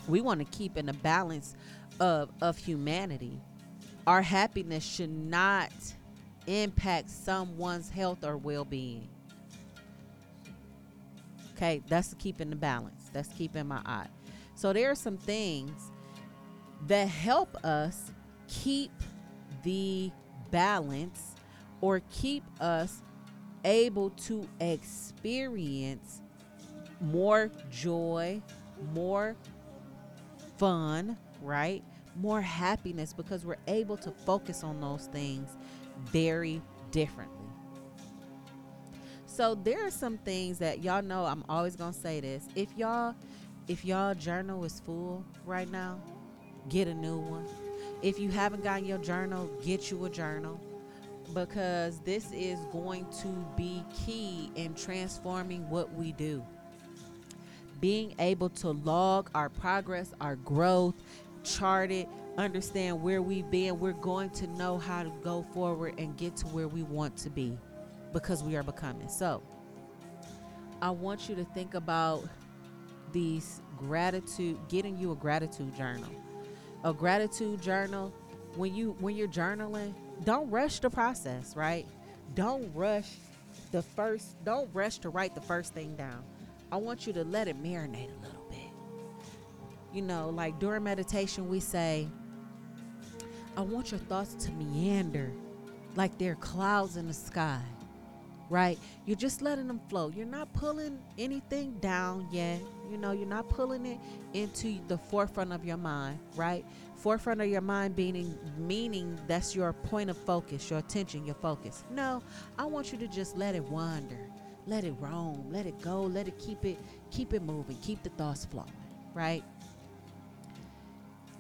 [0.08, 1.56] we want to keep in the balance
[2.00, 3.40] of of humanity
[4.08, 5.72] our happiness should not
[6.48, 9.08] impact someone's health or well-being
[11.56, 13.10] Okay, that's keeping the balance.
[13.14, 14.08] That's keeping my eye.
[14.56, 15.92] So there are some things
[16.88, 18.12] that help us
[18.48, 18.92] keep
[19.64, 20.12] the
[20.52, 21.33] balance
[21.84, 23.02] or keep us
[23.66, 26.22] able to experience
[27.02, 28.42] more joy,
[28.94, 29.36] more
[30.56, 31.84] fun, right?
[32.16, 35.58] More happiness because we're able to focus on those things
[36.06, 36.62] very
[36.92, 37.50] differently.
[39.26, 42.48] So there are some things that y'all know I'm always gonna say this.
[42.56, 43.14] If y'all
[43.68, 46.00] if y'all journal is full right now,
[46.70, 47.46] get a new one.
[48.02, 50.62] If you haven't gotten your journal, get you a journal
[51.34, 56.44] because this is going to be key in transforming what we do.
[57.80, 60.96] Being able to log our progress, our growth,
[61.44, 62.08] chart it,
[62.38, 66.48] understand where we've been, we're going to know how to go forward and get to
[66.48, 67.58] where we want to be
[68.14, 69.10] because we are becoming.
[69.10, 69.42] So,
[70.82, 72.24] I want you to think about
[73.12, 76.10] these gratitude, getting you a gratitude journal.
[76.84, 78.14] A gratitude journal,
[78.56, 79.94] when you when you're journaling,
[80.24, 81.86] don't rush the process, right?
[82.36, 83.10] Don't rush
[83.72, 86.24] the first don't rush to write the first thing down.
[86.72, 88.60] I want you to let it marinate a little bit.
[89.94, 92.08] You know, like during meditation we say,
[93.56, 95.32] I want your thoughts to meander
[95.96, 97.62] like they're clouds in the sky
[98.54, 98.78] right?
[99.08, 100.12] You're just letting them flow.
[100.16, 102.62] You're not pulling anything down yet.
[102.92, 103.98] You know, you're not pulling it
[104.34, 106.64] into the forefront of your mind, right?
[107.04, 111.84] Forefront of your mind being meaning that's your point of focus, your attention, your focus.
[111.92, 112.24] No,
[112.58, 114.18] I want you to just let it wander.
[114.68, 116.80] Let it roam, let it go, let it keep it
[117.12, 118.72] keep it moving, keep the thoughts flowing,
[119.14, 119.44] right?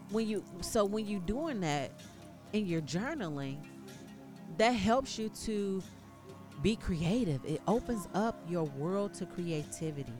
[0.09, 1.91] When you so when you're doing that
[2.51, 3.55] in your journaling,
[4.57, 5.81] that helps you to
[6.61, 7.39] be creative.
[7.45, 10.11] It opens up your world to creativity.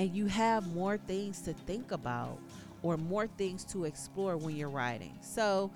[0.00, 2.40] And you have more things to think about
[2.84, 5.18] or more things to explore when you're writing.
[5.22, 5.72] So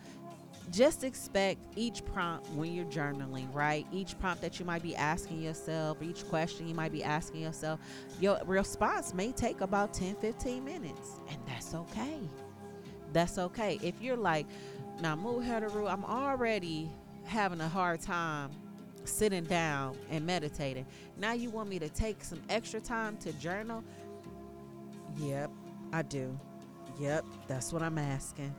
[0.70, 3.86] just expect each prompt when you're journaling, right?
[3.90, 7.80] Each prompt that you might be asking yourself, each question you might be asking yourself,
[8.20, 11.20] your response may take about 10, 15 minutes.
[11.30, 12.20] And that's okay.
[13.14, 13.80] That's okay.
[13.82, 14.46] If you're like,
[15.00, 16.90] now, Muhedaru, I'm already
[17.24, 18.50] having a hard time
[19.04, 20.84] sitting down and meditating.
[21.16, 23.82] Now you want me to take some extra time to journal?
[25.16, 25.50] Yep,
[25.92, 26.38] I do.
[26.98, 28.54] Yep, that's what I'm asking.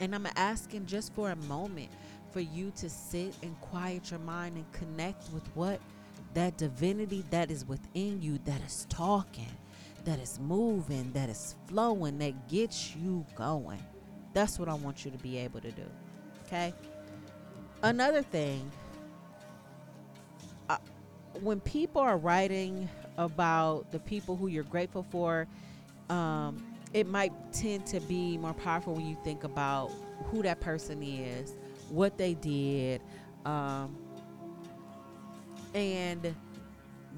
[0.00, 1.90] And I'm asking just for a moment
[2.32, 5.78] for you to sit and quiet your mind and connect with what
[6.34, 9.50] that divinity that is within you that is talking,
[10.04, 13.82] that is moving, that is flowing, that gets you going.
[14.32, 15.84] That's what I want you to be able to do.
[16.46, 16.72] Okay?
[17.82, 18.70] Another thing
[21.40, 22.88] when people are writing
[23.18, 25.46] about the people who you're grateful for,
[26.10, 26.62] um,
[26.92, 29.90] it might tend to be more powerful when you think about
[30.26, 31.54] who that person is,
[31.88, 33.00] what they did,
[33.44, 33.96] um,
[35.74, 36.34] and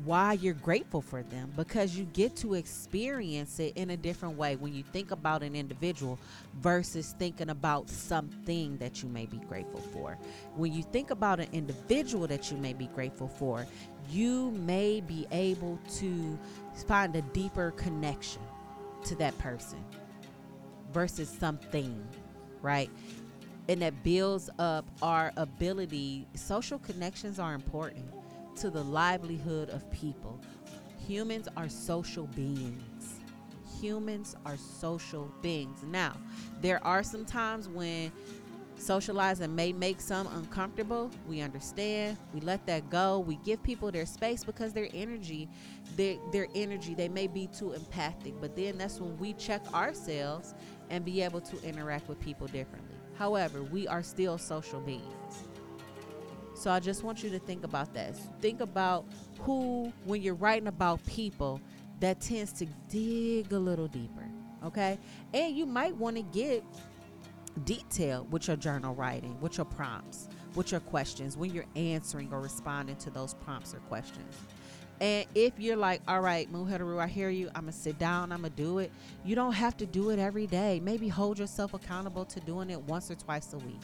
[0.05, 4.57] why you're grateful for them because you get to experience it in a different way
[4.57, 6.18] when you think about an individual
[6.61, 10.18] versus thinking about something that you may be grateful for.
[10.57, 13.66] When you think about an individual that you may be grateful for,
[14.11, 16.39] you may be able to
[16.87, 18.43] find a deeper connection
[19.05, 19.84] to that person
[20.92, 22.07] versus something,
[22.62, 22.90] right?
[23.68, 26.26] And that builds up our ability.
[26.34, 28.07] Social connections are important
[28.57, 30.38] to the livelihood of people.
[31.07, 33.20] Humans are social beings.
[33.80, 35.82] Humans are social beings.
[35.82, 36.14] Now,
[36.61, 38.12] there are some times when
[38.85, 41.11] socializing may make some uncomfortable.
[41.26, 42.18] We understand.
[42.32, 43.20] We let that go.
[43.20, 45.49] We give people their space because their energy,
[45.97, 48.35] their their energy, they may be too empathic.
[48.41, 50.55] But then that's when we check ourselves
[50.91, 52.97] and be able to interact with people differently.
[53.16, 55.45] However, we are still social beings.
[56.55, 58.16] So I just want you to think about that.
[58.41, 59.07] Think about
[59.41, 61.61] who, when you're writing about people,
[62.01, 64.28] that tends to dig a little deeper.
[64.64, 64.99] Okay.
[65.32, 66.64] And you might want to get
[67.64, 72.40] detailed with your journal writing, with your prompts, with your questions when you're answering or
[72.40, 74.34] responding to those prompts or questions.
[75.00, 77.48] And if you're like, all right, Muhedaru, I hear you.
[77.55, 78.32] I'm going to sit down.
[78.32, 78.92] I'm going to do it.
[79.24, 80.80] You don't have to do it every day.
[80.80, 83.80] Maybe hold yourself accountable to doing it once or twice a week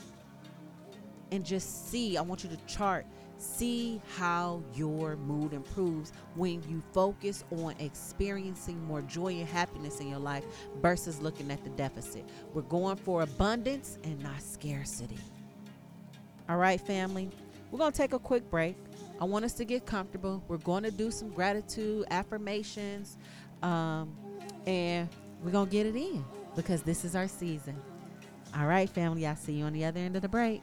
[1.32, 2.16] and just see.
[2.16, 3.06] I want you to chart,
[3.40, 10.08] see how your mood improves when you focus on experiencing more joy and happiness in
[10.08, 10.44] your life
[10.80, 12.24] versus looking at the deficit.
[12.54, 15.18] We're going for abundance and not scarcity.
[16.48, 17.30] All right, family,
[17.70, 18.76] we're going to take a quick break.
[19.20, 20.42] I want us to get comfortable.
[20.48, 23.18] We're going to do some gratitude affirmations,
[23.62, 24.16] um,
[24.66, 25.08] and
[25.42, 26.24] we're going to get it in
[26.56, 27.80] because this is our season.
[28.56, 30.62] All right, family, I'll see you on the other end of the break.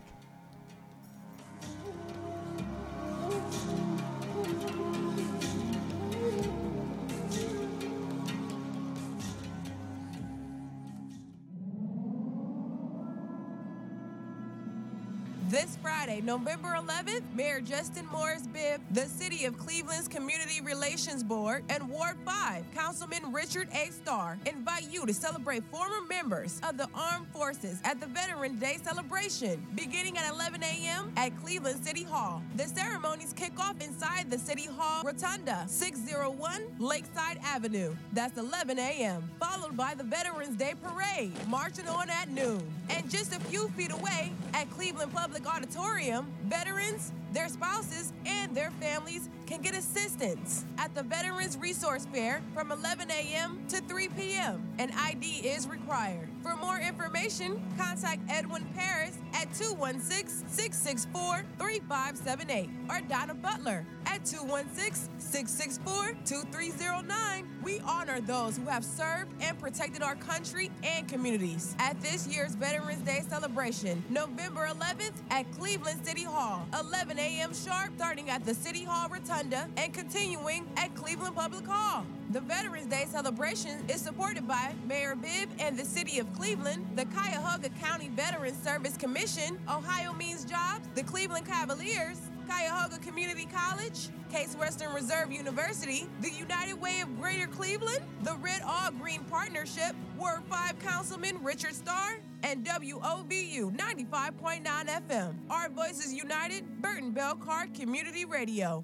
[16.28, 22.18] November 11th, Mayor Justin Morris Bibb, the City of Cleveland's Community Relations Board, and Ward
[22.26, 23.90] 5, Councilman Richard A.
[23.92, 28.76] Starr invite you to celebrate former members of the armed forces at the Veterans Day
[28.84, 31.14] celebration beginning at 11 a.m.
[31.16, 32.42] at Cleveland City Hall.
[32.58, 37.96] The ceremonies kick off inside the City Hall Rotunda, 601 Lakeside Avenue.
[38.12, 42.70] That's 11 a.m., followed by the Veterans Day Parade, marching on at noon.
[42.90, 48.72] And just a few feet away at Cleveland Public Auditorium, veterans, their spouses, and their
[48.72, 53.59] families can get assistance at the Veterans Resource Fair from 11 a.m.
[53.70, 54.63] to 3 p.m.
[54.80, 56.30] An ID is required.
[56.41, 65.09] For more information, contact Edwin Paris at 216 664 3578 or Donna Butler at 216
[65.20, 67.57] 664 2309.
[67.68, 72.55] We honor those who have served and protected our country and communities at this year's
[72.55, 77.53] Veterans Day celebration, November 11th at Cleveland City Hall, 11 a.m.
[77.53, 82.05] sharp, starting at the City Hall Rotunda and continuing at Cleveland Public Hall.
[82.30, 87.03] The Veterans Day celebration is supported by Mayor Bibb and the City of Cleveland, the
[87.07, 92.18] Cuyahoga County Veterans Service Commission, Ohio Means Jobs, the Cleveland Cavaliers,
[92.48, 98.62] Cuyahoga Community College, Case Western Reserve University, the United Way of Greater Cleveland, the Red
[98.66, 105.36] All Green Partnership, Ward 5 Councilman Richard Starr, and WOVU 95.9 FM.
[105.50, 108.84] Our Voices United, Burton Bell Carr Community Radio.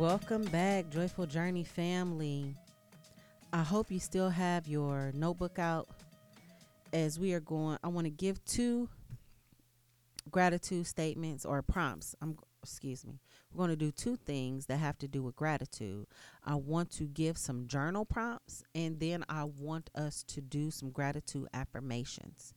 [0.00, 2.54] Welcome back, Joyful Journey family.
[3.52, 5.88] I hope you still have your notebook out
[6.94, 7.76] as we are going.
[7.84, 8.88] I want to give two
[10.30, 12.16] gratitude statements or prompts.
[12.22, 13.20] I'm excuse me.
[13.52, 16.06] We're going to do two things that have to do with gratitude.
[16.46, 20.92] I want to give some journal prompts and then I want us to do some
[20.92, 22.54] gratitude affirmations.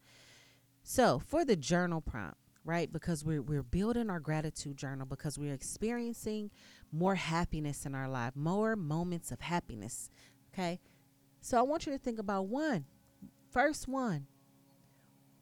[0.81, 2.91] So, for the journal prompt, right?
[2.91, 6.51] Because we're we're building our gratitude journal because we're experiencing
[6.93, 10.09] more happiness in our life, more moments of happiness.
[10.53, 10.79] Okay.
[11.41, 12.85] So I want you to think about one.
[13.51, 14.27] First one.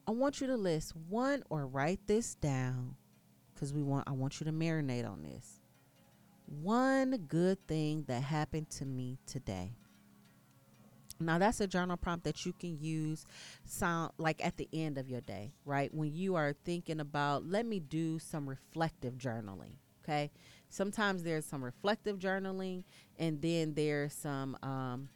[0.06, 2.96] I want you to list one or write this down
[3.54, 5.60] because we want I want you to marinate on this.
[6.46, 9.76] One good thing that happened to me today.
[11.20, 13.24] Now that's a journal prompt that you can use
[13.64, 15.94] sound like at the end of your day, right?
[15.94, 20.32] When you are thinking about let me do some reflective journaling, okay?
[20.72, 22.84] Sometimes there's some reflective journaling
[23.18, 25.10] and then there's some um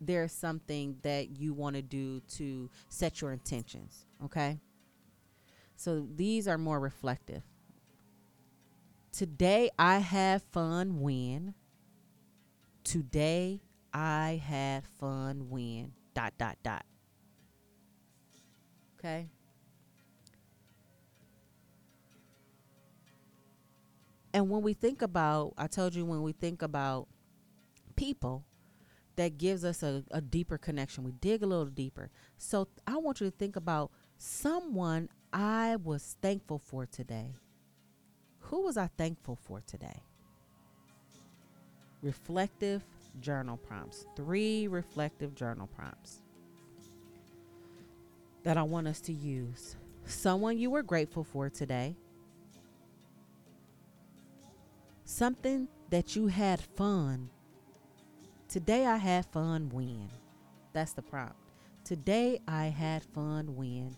[0.00, 4.60] there's something that you want to do to set your intentions, okay?
[5.74, 7.42] So these are more reflective.
[9.10, 11.54] Today I have fun when
[12.84, 16.86] today I had fun when dot dot dot.
[18.96, 19.28] Okay.
[24.32, 27.08] And when we think about, I told you when we think about
[27.96, 28.44] people,
[29.16, 31.04] that gives us a, a deeper connection.
[31.04, 32.10] We dig a little deeper.
[32.38, 37.34] So I want you to think about someone I was thankful for today.
[38.38, 40.02] Who was I thankful for today?
[42.02, 42.82] Reflective
[43.20, 44.06] journal prompts.
[44.16, 46.22] Three reflective journal prompts
[48.42, 49.76] that I want us to use.
[50.06, 51.94] Someone you were grateful for today.
[55.12, 57.30] Something that you had fun.
[58.48, 60.08] Today I had fun when.
[60.72, 61.34] That's the prompt.
[61.82, 63.96] Today I had fun when.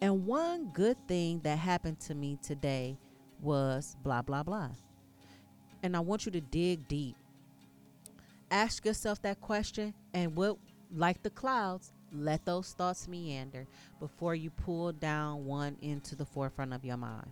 [0.00, 2.96] And one good thing that happened to me today
[3.42, 4.70] was blah, blah, blah.
[5.82, 7.16] And I want you to dig deep
[8.50, 10.56] ask yourself that question and what
[10.94, 13.66] like the clouds let those thoughts meander
[14.00, 17.30] before you pull down one into the forefront of your mind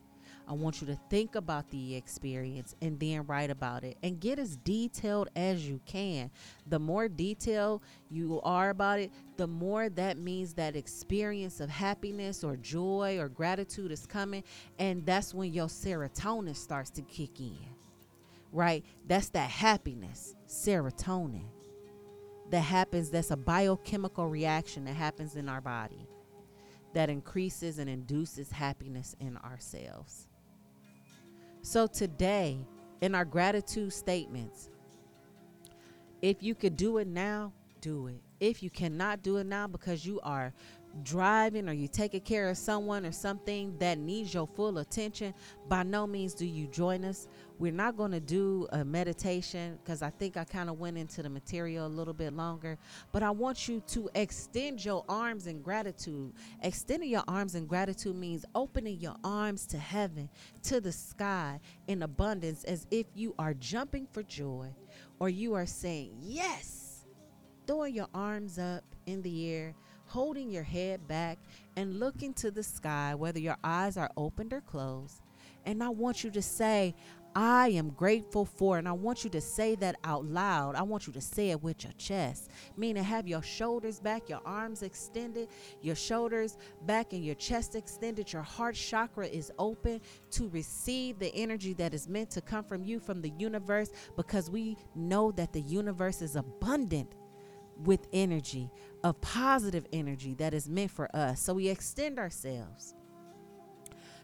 [0.52, 4.38] i want you to think about the experience and then write about it and get
[4.38, 6.30] as detailed as you can
[6.68, 12.44] the more detailed you are about it the more that means that experience of happiness
[12.44, 14.44] or joy or gratitude is coming
[14.78, 17.58] and that's when your serotonin starts to kick in
[18.52, 18.84] right?
[19.06, 21.46] That's that happiness, serotonin,
[22.50, 23.10] that happens.
[23.10, 26.06] That's a biochemical reaction that happens in our body
[26.94, 30.28] that increases and induces happiness in ourselves.
[31.62, 32.58] So, today,
[33.00, 34.68] in our gratitude statements,
[36.20, 38.20] if you could do it now, do it.
[38.40, 40.52] If you cannot do it now because you are
[41.04, 45.34] driving or you taking care of someone or something that needs your full attention,
[45.68, 47.28] by no means do you join us.
[47.62, 51.22] We're not going to do a meditation because I think I kind of went into
[51.22, 52.76] the material a little bit longer.
[53.12, 56.32] But I want you to extend your arms in gratitude.
[56.64, 60.28] Extending your arms in gratitude means opening your arms to heaven,
[60.64, 64.74] to the sky in abundance, as if you are jumping for joy
[65.20, 67.06] or you are saying, Yes,
[67.68, 71.38] throwing your arms up in the air holding your head back
[71.74, 75.22] and looking to the sky, whether your eyes are opened or closed.
[75.64, 76.94] And I want you to say,
[77.34, 80.74] I am grateful for, and I want you to say that out loud.
[80.74, 84.42] I want you to say it with your chest, meaning have your shoulders back, your
[84.44, 85.48] arms extended,
[85.80, 88.32] your shoulders back, and your chest extended.
[88.32, 90.00] Your heart chakra is open
[90.32, 94.50] to receive the energy that is meant to come from you, from the universe, because
[94.50, 97.14] we know that the universe is abundant
[97.84, 98.70] with energy,
[99.02, 101.40] of positive energy that is meant for us.
[101.40, 102.94] So we extend ourselves.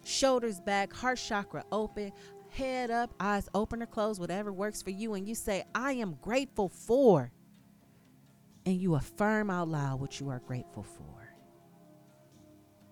[0.04, 2.12] Shoulders back, heart chakra open,
[2.58, 5.14] head up, eyes open or closed, whatever works for you.
[5.14, 7.32] And you say, I am grateful for.
[8.66, 11.17] And you affirm out loud what you are grateful for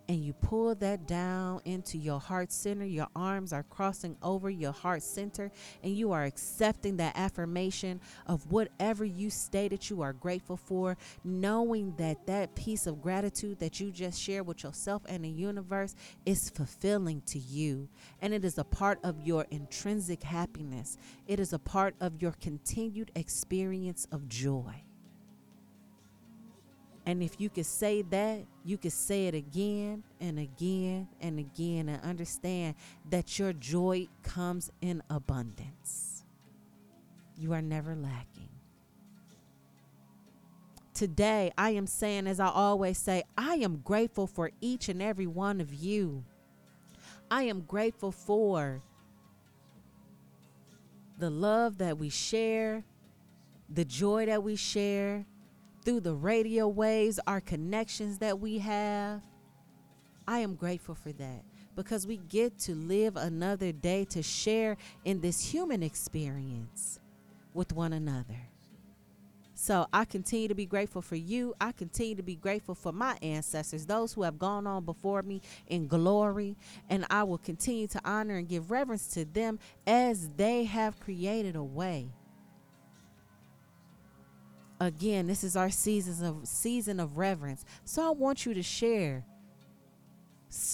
[0.08, 2.84] and you pull that down into your heart center.
[2.84, 5.50] Your arms are crossing over your heart center,
[5.82, 11.94] and you are accepting that affirmation of whatever you stated you are grateful for, knowing
[11.96, 15.94] that that piece of gratitude that you just shared with yourself and the universe
[16.24, 17.88] is fulfilling to you.
[18.20, 20.96] And it is a part of your intrinsic happiness,
[21.26, 24.85] it is a part of your continued experience of joy.
[27.06, 31.88] And if you could say that, you could say it again and again and again
[31.88, 32.74] and understand
[33.10, 36.24] that your joy comes in abundance.
[37.38, 38.48] You are never lacking.
[40.94, 45.26] Today, I am saying, as I always say, I am grateful for each and every
[45.26, 46.24] one of you.
[47.30, 48.82] I am grateful for
[51.18, 52.82] the love that we share,
[53.68, 55.26] the joy that we share,
[55.86, 59.22] through the radio waves, our connections that we have.
[60.26, 61.44] I am grateful for that
[61.76, 66.98] because we get to live another day to share in this human experience
[67.54, 68.36] with one another.
[69.54, 71.54] So I continue to be grateful for you.
[71.60, 75.40] I continue to be grateful for my ancestors, those who have gone on before me
[75.68, 76.56] in glory.
[76.90, 81.54] And I will continue to honor and give reverence to them as they have created
[81.54, 82.08] a way
[84.80, 87.64] again, this is our seasons of season of reverence.
[87.84, 89.24] So I want you to share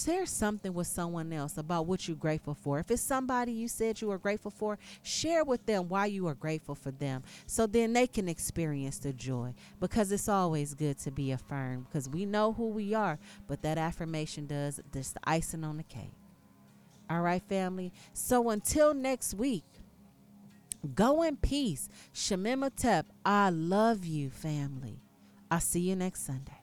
[0.05, 2.79] share something with someone else about what you're grateful for.
[2.79, 6.35] If it's somebody you said you are grateful for, share with them why you are
[6.35, 11.11] grateful for them so then they can experience the joy because it's always good to
[11.11, 15.63] be affirmed because we know who we are, but that affirmation does just the icing
[15.63, 16.13] on the cake.
[17.09, 17.91] All right, family.
[18.13, 19.65] So until next week,
[20.87, 21.89] go in peace.
[22.13, 25.01] Shemimatep, I love you, family.
[25.51, 26.62] I'll see you next Sunday.